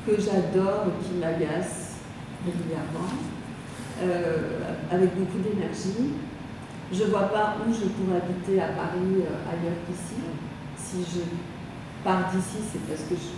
[0.06, 1.94] que j'adore, qui m'agace
[2.44, 3.08] régulièrement,
[4.90, 6.12] avec beaucoup d'énergie.
[6.92, 10.20] Je ne vois pas où je pourrais habiter à Paris ailleurs qu'ici
[11.05, 13.34] si je pars d'ici, c'est parce que je,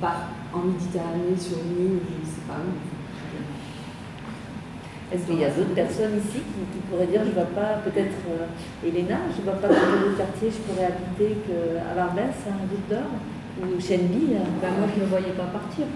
[0.00, 2.72] pars en Méditerranée sur une île, je ne sais pas où.
[5.12, 8.14] Est-ce qu'il y a d'autres personnes ici qui, pourraient dire je ne vois pas, peut-être
[8.30, 12.54] euh, Elena, je ne vois pas dans le quartier je pourrais habiter qu'à Barbès, à
[12.88, 13.10] d'or
[13.60, 15.86] ou Shenby ben, Moi, je ne voyais pas partir.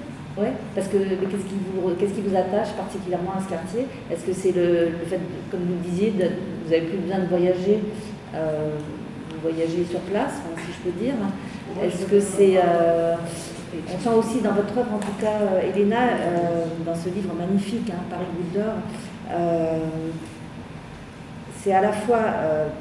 [0.74, 3.86] Parce que qu'est-ce qui, vous, qu'est-ce qui vous attache particulièrement à ce quartier?
[4.10, 6.24] Est-ce que c'est le, le, fait, comme vous le disiez, de,
[6.64, 7.78] vous n'avez plus besoin de voyager,
[8.34, 8.74] euh,
[9.48, 11.14] voyager sur place, si je peux dire
[11.82, 12.56] Est-ce que c'est.
[12.56, 13.14] Euh,
[13.92, 17.34] on sent aussi dans votre œuvre, en tout cas, euh, Elena, euh, dans ce livre
[17.34, 18.26] magnifique, hein, Paris
[19.30, 19.78] euh,
[21.56, 22.20] c'est à la fois,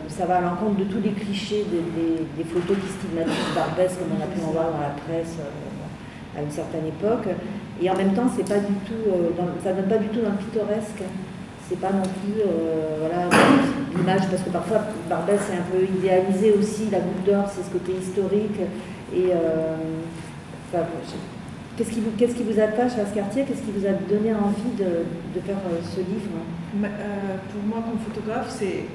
[0.09, 4.21] ça va à l'encontre de tous les clichés des, photos qui stigmatisent Barbès, comme on
[4.21, 5.37] a pu en voir dans la presse
[6.37, 7.29] à une certaine époque.
[7.81, 9.09] Et en même temps, c'est pas du tout,
[9.63, 11.01] ça donne pas du tout dans le pittoresque.
[11.69, 13.29] C'est pas non plus euh, voilà,
[13.95, 17.69] l'image, parce que parfois Barbès est un peu idéalisé aussi, la goutte d'or, c'est ce
[17.69, 18.59] côté historique.
[19.15, 19.77] Et euh,
[21.77, 23.45] qu'est-ce qui, vous, qu'est-ce qui vous attache à ce quartier?
[23.45, 25.05] Qu'est-ce qui vous a donné envie de,
[25.35, 26.35] de faire ce livre?
[26.73, 28.85] Pour moi, comme photographe, c'est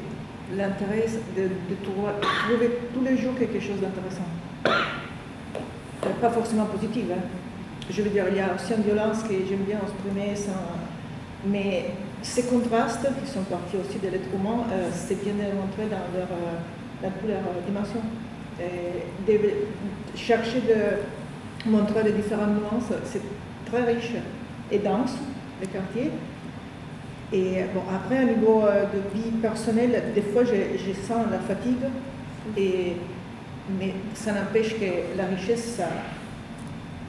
[0.56, 1.06] l'intérêt
[1.36, 1.48] de,
[1.82, 4.24] trouver tous les jours quelque chose d'intéressant
[6.20, 7.12] pas forcément positive.
[7.12, 7.22] Hein.
[7.90, 10.76] Je veux dire, il y a aussi une violence que j'aime bien exprimer, sans...
[11.46, 11.92] mais
[12.22, 16.28] ces contrastes qui sont partis aussi de l'être humain, euh, c'est bien démontré dans leur,
[16.30, 18.02] euh, dans toutes leurs euh, dimensions.
[19.26, 23.22] de chercher de montrer les différentes nuances, c'est
[23.70, 24.14] très riche
[24.70, 25.14] et dense,
[25.60, 26.10] le quartier.
[27.32, 31.84] Et bon, après, au niveau de vie personnelle, des fois, je, je sens la fatigue
[32.56, 32.96] et
[33.78, 35.88] mais ça n'empêche que la richesse, ça,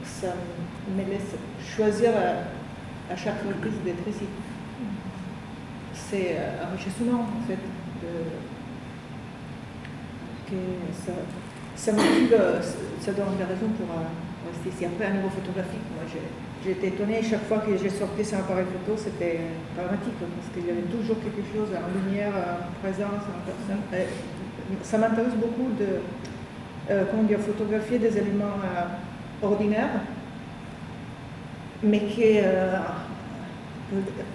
[0.04, 0.34] ça
[0.94, 1.34] me laisse
[1.74, 4.26] choisir à, chaque reprise d'être ici.
[6.10, 7.62] C'est euh, enrichissant en fait.
[10.50, 10.56] que
[11.06, 11.12] ça,
[11.76, 12.34] ça motive,
[13.00, 14.84] ça donne des raisons pour euh, rester ici.
[14.84, 18.66] Après, à niveau photographique, moi j'ai été étonnée chaque fois que j'ai sorti sans appareil
[18.66, 19.38] photo, c'était
[19.78, 23.80] dramatique parce qu'il y avait toujours quelque chose en lumière, en présence, en personne.
[24.82, 26.02] ça m'intéresse beaucoup de
[26.90, 30.00] euh, comment dire, photographier des éléments euh, ordinaires,
[31.84, 32.78] mais qui euh,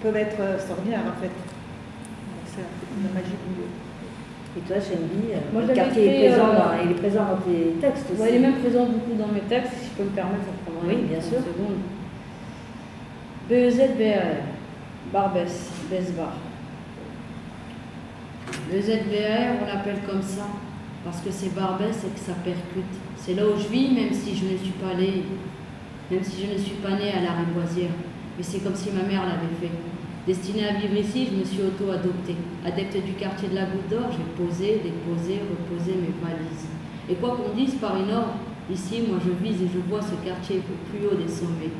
[0.02, 1.55] peuvent être extraordinaires en fait.
[3.02, 3.68] La magie du lieu.
[4.56, 8.22] Et toi, Shenby, le quartier est, présent dans, il est présent dans tes textes aussi.
[8.30, 10.88] il est même présent beaucoup dans mes textes, si je peux me permettre, ça prendra
[10.88, 11.38] Oui, bien sûr.
[11.38, 11.76] Seconde.
[13.50, 14.40] BEZBR,
[15.12, 16.32] Barbès, Besbar.
[18.72, 20.46] Le ZBR, on l'appelle comme ça
[21.04, 22.84] parce que c'est Barbès et que ça percute.
[23.16, 25.22] C'est là où je vis, même si je ne suis pas allée,
[26.10, 27.90] même si je ne suis pas née à la Riboisière.
[28.36, 29.70] Mais c'est comme si ma mère l'avait fait.
[30.26, 32.34] Destinée à vivre ici, je me suis auto-adoptée.
[32.66, 36.66] Adepte du quartier de la Goutte d'Or, j'ai posé, déposé, reposé mes valises.
[37.08, 38.34] Et quoi qu'on dise Paris Nord,
[38.68, 41.70] ici, moi je vise et je vois ce quartier au plus haut des sommets.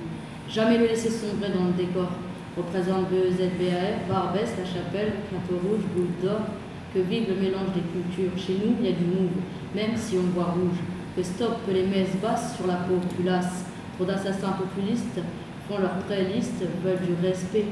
[0.48, 2.06] Jamais le laisser sombrer dans le décor.
[2.56, 6.46] Représente le ZBAR, Barbès, La Chapelle, Plateau Rouge, Goutte d'Or,
[6.94, 8.38] que vive le mélange des cultures.
[8.38, 9.42] Chez nous, il y a du move,
[9.74, 10.78] même si on voit rouge.
[11.16, 13.66] Que stop les messes basses sur la populace.
[13.96, 15.18] Trop d'assassins populistes
[15.68, 17.66] font leur pré-liste, veulent du respect.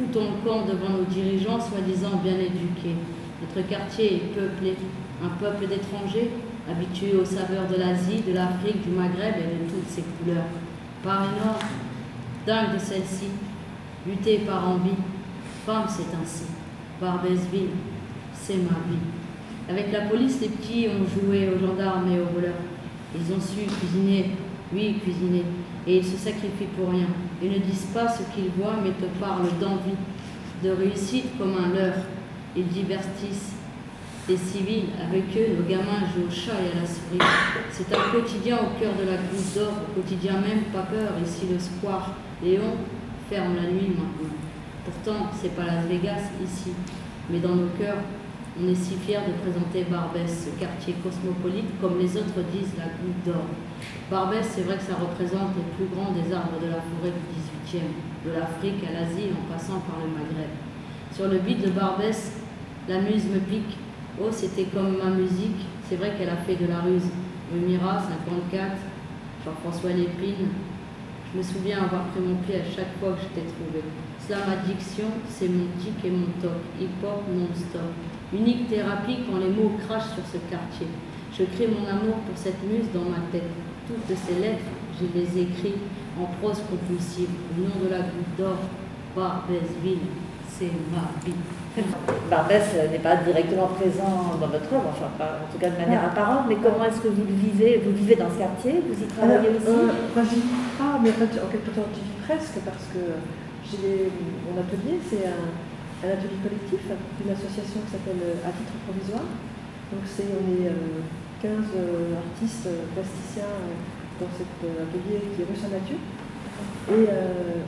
[0.00, 2.96] Foutons le camp devant nos dirigeants, soi-disant bien éduqués.
[3.42, 4.74] Notre quartier est peuplé,
[5.22, 6.30] un peuple d'étrangers,
[6.70, 10.46] habitués aux saveurs de l'Asie, de l'Afrique, du Maghreb et de toutes ses couleurs.
[11.02, 11.58] Paris Nord,
[12.46, 13.26] dingue de celle-ci,
[14.06, 14.96] lutter par envie.
[15.66, 16.44] Femme, c'est ainsi.
[16.98, 17.68] Barbesville,
[18.32, 19.04] c'est ma vie.
[19.68, 22.54] Avec la police, les petits ont joué aux gendarmes et aux voleurs.
[23.14, 24.30] Ils ont su cuisiner,
[24.72, 25.44] oui, cuisiner,
[25.86, 27.06] et ils se sacrifient pour rien.
[27.42, 29.96] Ils ne disent pas ce qu'ils voient, mais te parlent d'envie,
[30.62, 32.04] de réussite comme un leurre.
[32.56, 33.54] Ils divertissent
[34.28, 34.88] les civils.
[35.02, 37.18] Avec eux, nos gamins jouent au chat et à la souris.
[37.70, 41.12] C'est un quotidien au cœur de la goutte d'or, au quotidien même, pas peur.
[41.24, 42.76] Ici, le square Léon
[43.28, 44.36] ferme la nuit maintenant.
[44.84, 46.70] Pourtant, c'est pas Las Vegas ici,
[47.30, 47.98] mais dans nos cœurs,
[48.62, 52.92] on est si fiers de présenter Barbès, ce quartier cosmopolite, comme les autres disent la
[53.00, 53.48] goutte d'or.
[54.10, 57.78] Barbès, c'est vrai que ça représente les plus grands des arbres de la forêt du
[57.78, 60.52] 18e, de l'Afrique à l'Asie en passant par le Maghreb.
[61.12, 62.32] Sur le beat de Barbès,
[62.88, 63.78] la muse me pique.
[64.20, 67.08] Oh, c'était comme ma musique, c'est vrai qu'elle a fait de la ruse.
[67.54, 68.76] Le Mira, 54,
[69.44, 70.48] Jean-François Lépine.
[71.32, 73.84] Je me souviens avoir pris mon pied à chaque fois que je t'ai trouvé.
[74.26, 76.58] Slam addiction, c'est mon tic et mon toc.
[76.80, 77.94] Hip-hop non-stop.
[78.32, 80.88] Unique thérapie quand les mots crachent sur ce quartier.
[81.32, 83.46] Je crée mon amour pour cette muse dans ma tête.
[83.86, 84.66] Toutes ces lettres,
[84.98, 85.74] je les écris
[86.20, 87.30] en prose compulsive.
[87.56, 88.58] Au nom de la goutte d'or,
[89.16, 90.10] Barbès-Ville,
[90.48, 91.38] c'est ma vie.
[92.30, 96.04] Barbès n'est pas directement présent dans votre œuvre, enfin pas, en tout cas de manière
[96.04, 97.80] apparente, mais comment est-ce que vous le vivez?
[97.84, 98.82] Vous vivez dans ce quartier?
[98.86, 99.68] Vous y travaillez aussi?
[99.68, 99.92] euh,
[100.80, 103.20] pas, mais en, fait, en quelque sorte, j'y vis presque parce que
[103.68, 104.08] j'ai
[104.48, 105.52] mon atelier, c'est un
[106.08, 106.80] atelier collectif
[107.20, 109.28] d'une association qui s'appelle euh, À titre provisoire.
[109.92, 110.72] Donc c'est on est
[111.44, 113.52] 15 euh, euh, artistes plasticiens
[114.16, 116.00] dans cet atelier qui est rue Saint-Mathieu.
[116.88, 117.04] Et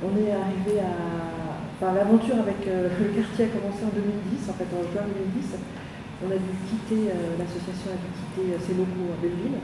[0.04, 0.92] on est arrivé à.
[1.76, 5.58] Enfin, l'aventure avec le quartier a commencé en 2010, en fait en juin 2010.
[6.22, 9.58] On a dû quitter, l'association a dû quitter ses locaux à Belleville.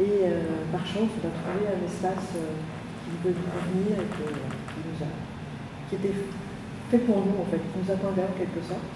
[0.00, 0.30] Et
[0.70, 5.10] par chance, on a trouvé un espace qui veut venir et qui, nous a,
[5.88, 6.14] qui était
[6.90, 8.86] fait pour nous, en fait, qui nous attendait en quelque sorte.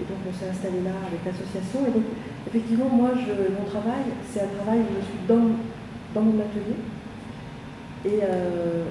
[0.00, 1.86] Et donc on s'est installé là avec l'association.
[1.86, 2.04] Et donc
[2.46, 6.80] effectivement, moi, mon travail, c'est un travail où je suis dans, mon atelier.
[8.04, 8.84] Et euh,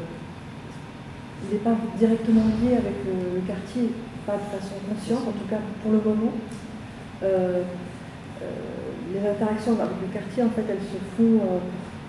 [1.44, 3.92] il n'est pas directement lié avec le, quartier,
[4.26, 6.34] pas de façon consciente, en tout cas pour le moment.
[7.24, 7.64] Euh,
[8.42, 8.46] euh,
[9.14, 11.42] les interactions avec le quartier, en fait, elles se font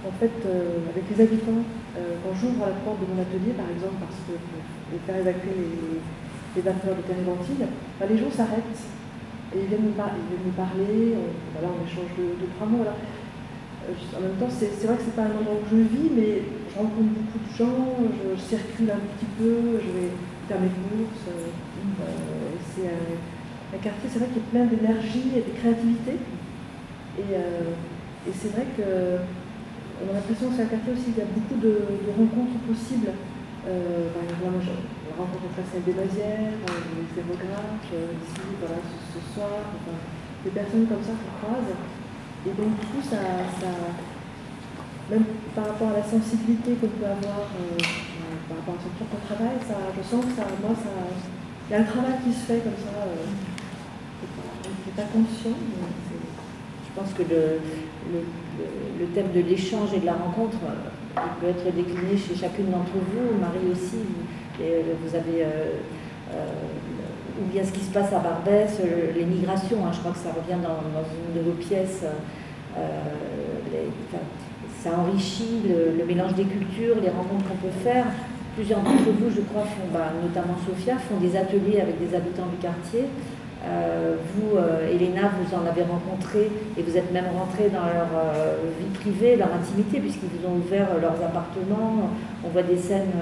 [0.06, 1.62] en fait, avec les habitants.
[1.94, 6.02] quand j'ouvre la porte de mon atelier, par exemple, parce que pour faire évacuer les,
[6.56, 7.66] les vapeurs de térébenthine,
[7.98, 8.82] bah, les gens s'arrêtent
[9.54, 12.84] et ils viennent nous, parler, on, voilà, on échange de, trois mots.
[12.84, 16.08] Euh, en même temps, c'est vrai que ce n'est pas un endroit où je vis,
[16.14, 16.40] mais
[16.70, 20.10] je rencontre beaucoup de gens, je, circule un petit peu, je vais
[20.48, 21.28] faire mes courses.
[21.28, 21.52] Euh,
[22.72, 26.16] c'est un, quartier, c'est vrai qu'il y a plein d'énergie et de créativité.
[27.18, 27.74] Et, euh,
[28.32, 31.74] c'est vrai qu'on a l'impression que c'est un quartier aussi il y a beaucoup de,
[32.14, 33.10] rencontres possibles.
[33.64, 34.62] par exemple,
[35.18, 39.74] rencontre Pascal Desmazières, les zérographes, ici, voilà, ce, soir,
[40.44, 41.70] des personnes comme ça qu'on croise.
[42.46, 43.18] Et donc, du coup, ça,
[45.10, 47.76] même par rapport à la sensibilité qu'on peut avoir euh,
[48.48, 51.80] par rapport à son propre travail, ça, je sens que ça, moi, il y a
[51.80, 53.28] un travail qui se fait comme ça, euh,
[54.22, 55.56] qui n'est pas, conscient.
[56.94, 57.58] Je pense que le,
[59.00, 62.92] le, thème de l'échange et de la rencontre euh, peut être décliné chez chacune d'entre
[62.92, 64.04] vous, Marie aussi.
[64.60, 65.80] Et vous avez euh,
[66.32, 66.52] euh,
[67.40, 68.80] ou bien ce qui se passe à Barbès,
[69.14, 72.04] les migrations, hein, je crois que ça revient dans, une de vos pièces.
[72.76, 72.88] Euh,
[74.82, 78.06] ça enrichit le, mélange des cultures, les rencontres qu'on peut faire.
[78.54, 82.46] Plusieurs d'entre vous, je crois, font, bah, notamment Sophia, font des ateliers avec des habitants
[82.50, 83.06] du quartier.
[83.64, 84.58] Vous,
[84.90, 88.10] Elena, vous en avez rencontré et vous êtes même rentré dans leur
[88.78, 92.10] vie privée, leur intimité, puisqu'ils vous ont ouvert leurs appartements.
[92.44, 93.12] On voit des scènes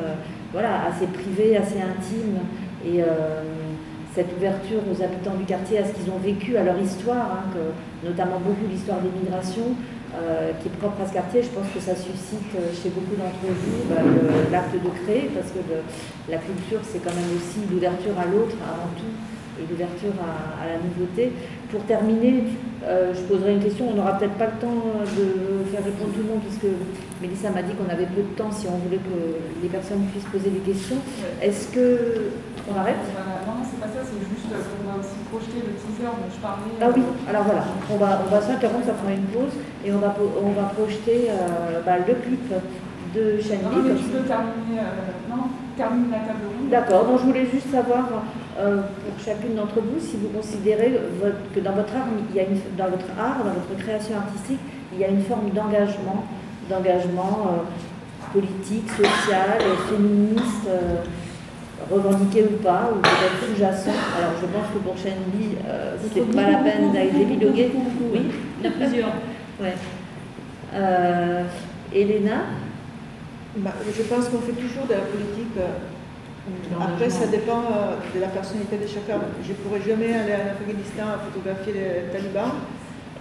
[0.52, 2.40] voilà, assez privé, assez intime.
[2.84, 3.42] Et euh,
[4.14, 7.58] cette ouverture aux habitants du quartier, à ce qu'ils ont vécu, à leur histoire, hein,
[8.04, 9.76] notamment beaucoup l'histoire des migrations,
[10.10, 13.14] euh, qui est propre à ce quartier, je pense que ça suscite euh, chez beaucoup
[13.14, 14.02] d'entre vous bah,
[14.50, 15.62] l'acte de créer, parce que
[16.28, 19.14] la culture, c'est quand même aussi l'ouverture à l'autre avant tout,
[19.60, 21.32] et l'ouverture à, la nouveauté.
[21.70, 22.44] Pour terminer,
[22.84, 23.86] euh, je poserai une question.
[23.90, 26.72] On n'aura peut-être pas le temps de faire répondre tout le monde, puisque
[27.20, 30.30] Mélissa m'a dit qu'on avait peu de temps si on voulait que les personnes puissent
[30.32, 30.96] poser des questions.
[31.42, 32.32] Est-ce que.
[32.70, 33.02] On arrête?
[33.46, 36.70] Non, c'est pas ça, c'est juste qu'on va aussi projeter le teaser dont je parlais.
[36.80, 39.98] Ah oui, alors voilà, on va, on va s'interrompre, ça fera une pause, et on
[39.98, 42.52] va, on va projeter euh, bah, le clip
[43.14, 43.64] de Chandy.
[43.64, 46.70] Non, mais tu peux terminer, euh, non, termine la table ronde.
[46.70, 48.18] D'accord, donc je voulais juste savoir euh,
[48.60, 50.92] pour chacune d'entre vous si vous considérez
[51.54, 54.60] que dans votre art, il y a une, dans votre art, dans votre création artistique,
[54.92, 56.26] il y a une forme d'engagement,
[56.68, 59.58] d'engagement euh, politique, social,
[59.88, 60.96] féministe, euh,
[61.90, 63.90] revendiqué ou pas, ou peut-être sous-jacent.
[64.18, 65.56] Alors je pense que pour Shenli,
[66.12, 67.70] c'est pas la peine d'aller épiloguer.
[68.12, 68.26] Oui,
[68.58, 69.08] il y a plusieurs.
[69.60, 69.74] ouais.
[71.94, 72.42] Elena?
[73.56, 75.56] Bah, Je pense qu'on fait toujours de la politique
[76.80, 79.20] après, ça dépend euh, de la personnalité de chacun.
[79.42, 82.52] Je ne pourrais jamais aller en Afghanistan photographier les talibans,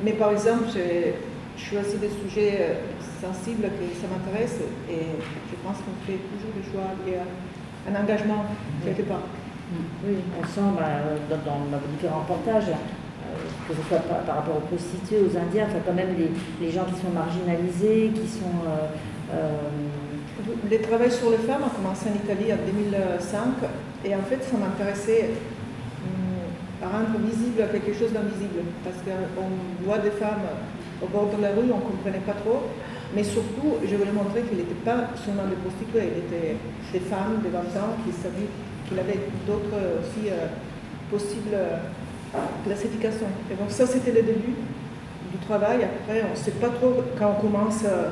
[0.03, 1.15] mais par exemple, j'ai
[1.57, 2.73] choisi des sujets euh,
[3.19, 4.59] sensibles que ça m'intéresse
[4.89, 5.19] et
[5.51, 8.45] je pense qu'on fait toujours des choix liés à un engagement
[8.85, 9.27] quelque part.
[10.07, 13.35] Oui, on sent bah, dans, dans, vos différents reportages, euh,
[13.67, 16.31] que ce soit par, rapport aux prostituées, aux Indiens, enfin quand même les,
[16.65, 18.65] les gens qui sont marginalisés, qui sont
[20.69, 23.67] le travail sur les femmes a commencé en Italie en 2005
[24.05, 25.29] et en fait ça m'intéressait
[26.81, 30.47] à rendre visible quelque chose d'invisible parce qu'on voit des femmes
[31.03, 32.63] au bord de la rue, on ne comprenait pas trop,
[33.15, 36.55] mais surtout je voulais montrer qu'il n'était pas seulement des prostituées, il était
[36.93, 38.47] des femmes de 20 ans qui savaient
[38.87, 40.47] qu'il avait d'autres aussi euh,
[41.11, 41.77] possibles euh,
[42.65, 43.31] classifications.
[43.51, 44.55] Et donc ça c'était le début
[45.31, 47.83] du travail, après on ne sait pas trop quand on commence.
[47.85, 48.09] Euh,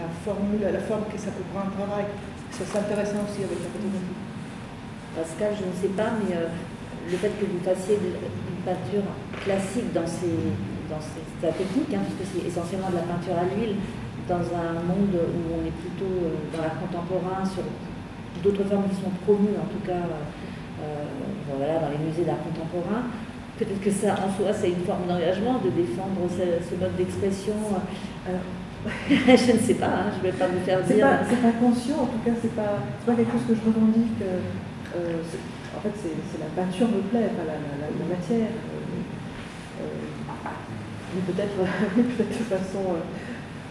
[0.00, 2.06] la formule, la forme que ça peut prendre un travail.
[2.50, 4.16] C'est intéressant aussi avec la photographie.
[5.16, 6.48] Pascal, je ne sais pas, mais euh,
[7.10, 9.06] le fait que vous fassiez une peinture
[9.44, 10.38] classique dans, ces,
[10.88, 13.76] dans sa technique, hein, puisque c'est essentiellement de la peinture à l'huile,
[14.28, 17.64] dans un monde où on est plutôt euh, dans l'art contemporain, sur
[18.42, 21.04] d'autres formes qui sont promues, en tout cas euh,
[21.50, 23.10] voilà, dans les musées d'art contemporain,
[23.58, 27.58] peut-être que ça, en soi, c'est une forme d'engagement de défendre ce, mode d'expression.
[29.08, 31.04] je ne sais pas, hein, je ne vais pas vous faire dire.
[31.06, 34.20] pas, c'est pas conscient, en tout cas, c'est pas, pas quelque chose que je revendique.
[34.24, 34.40] euh,
[35.30, 35.44] c'est-
[35.76, 38.50] en fait, c'est, la peinture me plaît, enfin, la, la, la- la matière.
[38.50, 39.84] euh, euh,
[41.14, 41.56] mais peut-être,
[42.16, 43.02] peut-être de façon, euh,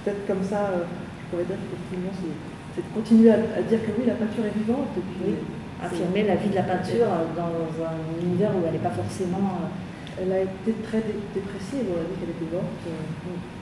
[0.04, 2.36] peut-être comme ça, euh, je pourrais dire qu'effectivement, c'est,
[2.76, 4.94] c'est de continuer à, à dire que oui, la peinture est vivante.
[4.98, 5.36] Et puis, Oui.
[5.84, 9.72] affirmer la vie de la peinture dans un univers où elle n'est pas forcément.
[10.18, 12.82] Elle a été très dé- bon, on a dit qu'elle était morte.
[12.88, 12.92] euh,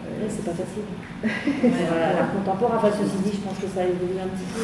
[0.07, 0.87] euh, c'est pas facile.
[1.89, 4.63] Voilà, l'art contemporain, enfin ceci dit, je pense que ça évolue un petit peu.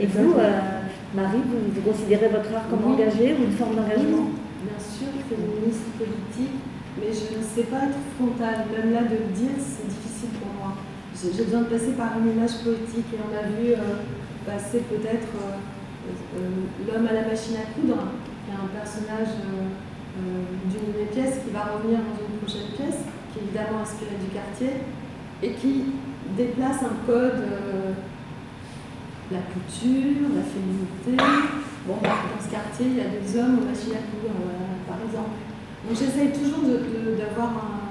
[0.00, 0.80] Et vous, euh,
[1.14, 2.94] Marie, vous, vous considérez votre art comme Oui.
[2.94, 4.32] engagé ou une forme d'engagement?
[4.64, 6.56] Bien sûr, féministe, politique,
[6.98, 8.66] mais je ne sais pas être frontale.
[8.74, 10.74] Même là, de le dire, c'est difficile pour moi.
[11.14, 14.02] J'ai besoin de passer par un image poétique et on a vu euh,
[14.48, 15.30] passer peut-être
[16.86, 18.10] l'homme à la machine à coudre,
[18.44, 19.32] qui est un personnage
[20.16, 23.00] d'une de mes pièces qui va revenir dans une prochaine pièce,
[23.32, 24.70] qui est évidemment inspirée du quartier
[25.42, 25.92] et qui
[26.36, 27.40] déplace un code.
[27.40, 27.92] euh,
[29.32, 31.16] la culture, la féminité.
[31.88, 34.84] Bon, bah, dans ce quartier, il y a des hommes aux machines à coudre, euh,
[34.86, 35.40] par exemple.
[35.88, 36.60] Donc j'essaye toujours
[37.16, 37.88] d'avoir un-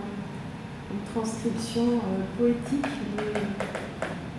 [0.93, 2.85] une transcription euh, poétique
[3.17, 3.25] de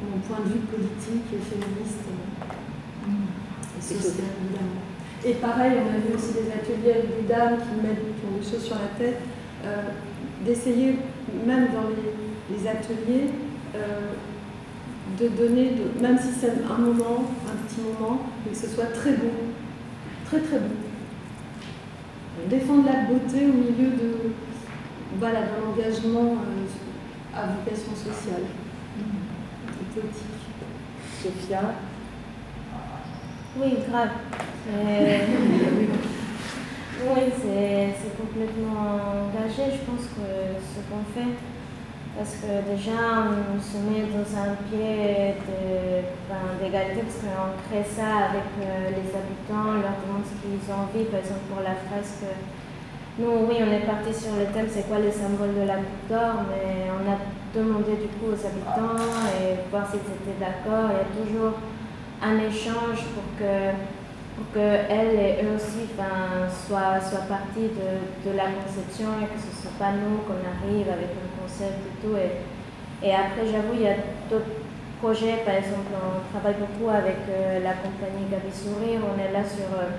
[0.07, 4.87] mon point de vue politique et féministe euh, et social, évidemment.
[5.27, 8.39] Et pareil, on a vu aussi des ateliers avec des dames qui, mettent, qui ont
[8.39, 9.20] des choses sur la tête,
[9.64, 9.83] euh,
[10.45, 10.99] d'essayer,
[11.47, 13.31] même dans les, les ateliers,
[13.75, 14.12] euh,
[15.18, 18.93] de donner, de, même si c'est un moment, un petit moment, mais que ce soit
[18.93, 19.33] très beau,
[20.27, 20.75] très très beau.
[22.51, 24.33] Défendre la beauté au milieu de
[25.18, 28.43] voilà, d'un engagement euh, à vocation sociale
[29.01, 30.25] et politique.
[31.22, 31.75] Sophia,
[33.57, 34.09] Oui, grave.
[34.64, 35.26] C'est-
[37.05, 38.98] oui, c'est complètement
[39.28, 40.26] engagé, je pense que
[40.59, 41.34] ce qu'on fait.
[42.16, 45.34] Parce que déjà, on se met dans un pied
[46.28, 50.62] ben, d'égalité, parce qu'on crée ça avec euh, les habitants, on leur demande ce qu'ils
[50.70, 51.05] ont envie.
[51.11, 52.22] Par exemple, pour la fresque,
[53.18, 56.07] nous, oui, on est parti sur le thème c'est quoi les symboles de la Coupe
[56.09, 57.18] d'Or, mais on a
[57.55, 58.98] demandé du coup aux habitants
[59.38, 60.90] et voir s'ils étaient d'accord.
[60.94, 61.55] Il y a toujours
[62.25, 63.77] un échange pour que,
[64.37, 67.89] pour que elles et eux aussi enfin, soient, soient partie de,
[68.25, 71.79] de la conception et que ce ne soit pas nous qu'on arrive avec un concept
[71.85, 72.16] et tout.
[72.16, 72.41] Et,
[73.07, 73.97] et après, j'avoue, il y a
[74.31, 74.57] d'autres
[75.03, 75.45] projets.
[75.45, 79.05] Par exemple, on travaille beaucoup avec euh, la compagnie Gabi Sourire.
[79.05, 79.93] On est là sur euh,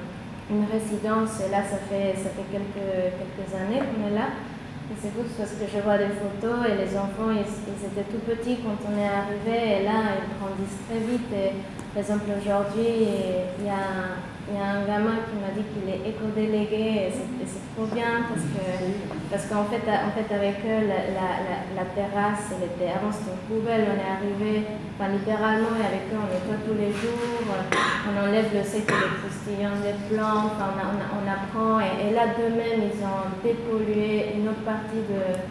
[0.49, 4.33] une résidence et là, ça fait, ça fait quelques, quelques années qu'on est là.
[5.01, 8.21] C'est fou parce que je vois des photos et les enfants, ils, ils étaient tout
[8.21, 11.25] petits quand on est arrivé et là, ils grandissent très vite.
[11.33, 11.53] Et,
[11.93, 13.09] par exemple, aujourd'hui,
[13.57, 17.11] il y a, il y a un gamin qui m'a dit qu'il est éco-délégué et
[17.11, 18.61] c'est trop bien parce que
[19.31, 23.45] parce qu'en fait, en fait, avec eux, la, la, terrasse, elle était avant c'était une
[23.49, 27.41] poubelle, on est arrivé, enfin littéralement, et avec eux, on nettoie tous les jours,
[28.05, 32.13] on enlève le sec les croustillants des plantes, enfin, on, on, a- on apprend, et,
[32.13, 35.41] là, d'eux-mêmes, ils ont dépollué une autre partie de,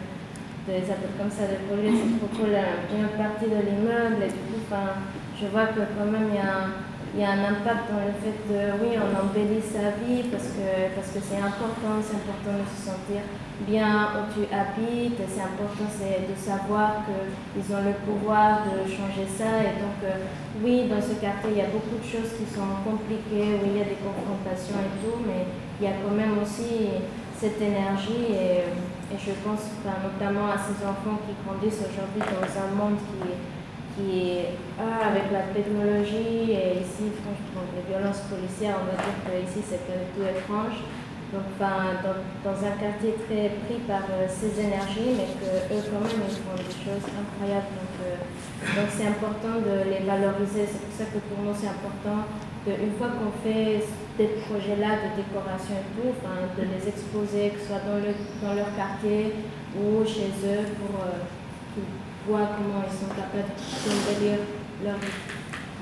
[0.71, 4.39] de ils appellent comme ça, dépolluer, c'est trop une autre partie de l'immeuble, et du
[4.49, 5.03] coup, enfin,
[5.35, 6.69] je vois que quand même, il y a un
[7.15, 10.51] il y a un impact dans le fait de, oui, on embellit sa vie parce
[10.51, 13.23] que parce que c'est important, c'est important de se sentir
[13.63, 19.63] bien où tu habites, c'est important de savoir qu'ils ont le pouvoir de changer ça.
[19.63, 20.27] Et donc, euh,
[20.59, 23.79] oui, dans ce quartier, il y a beaucoup de choses qui sont compliquées, où il
[23.79, 25.47] y a des confrontations et tout, mais
[25.79, 26.99] il y a quand même aussi
[27.39, 28.67] cette énergie et,
[29.07, 29.71] et je pense
[30.03, 33.54] notamment à ces enfants qui grandissent aujourd'hui dans un monde qui
[33.95, 39.33] qui ah, avec la technologie et ici, franchement, les violences policières, on va dire que
[39.39, 40.83] ici c'est tout étrange.
[41.33, 46.21] Donc, dans, un quartier très pris par euh, ces énergies, mais que eux quand même
[46.21, 47.71] ils font des choses incroyables.
[47.75, 48.15] Donc, euh,
[48.77, 50.69] donc c'est important de les valoriser.
[50.69, 52.29] C'est pour ça que pour nous c'est important
[52.63, 53.83] de, une fois qu'on fait
[54.17, 58.53] des projets-là de décoration et tout, de les exposer, que ce soit dans, le, dans
[58.53, 59.33] leur quartier
[59.75, 61.19] ou chez eux pour euh,
[62.27, 63.53] voient comment ils sont capables
[63.85, 64.39] d'embellir
[64.83, 65.21] leur vie.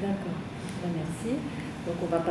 [0.02, 0.40] d'accord.
[0.84, 1.40] Merci.
[1.88, 2.20] Donc on va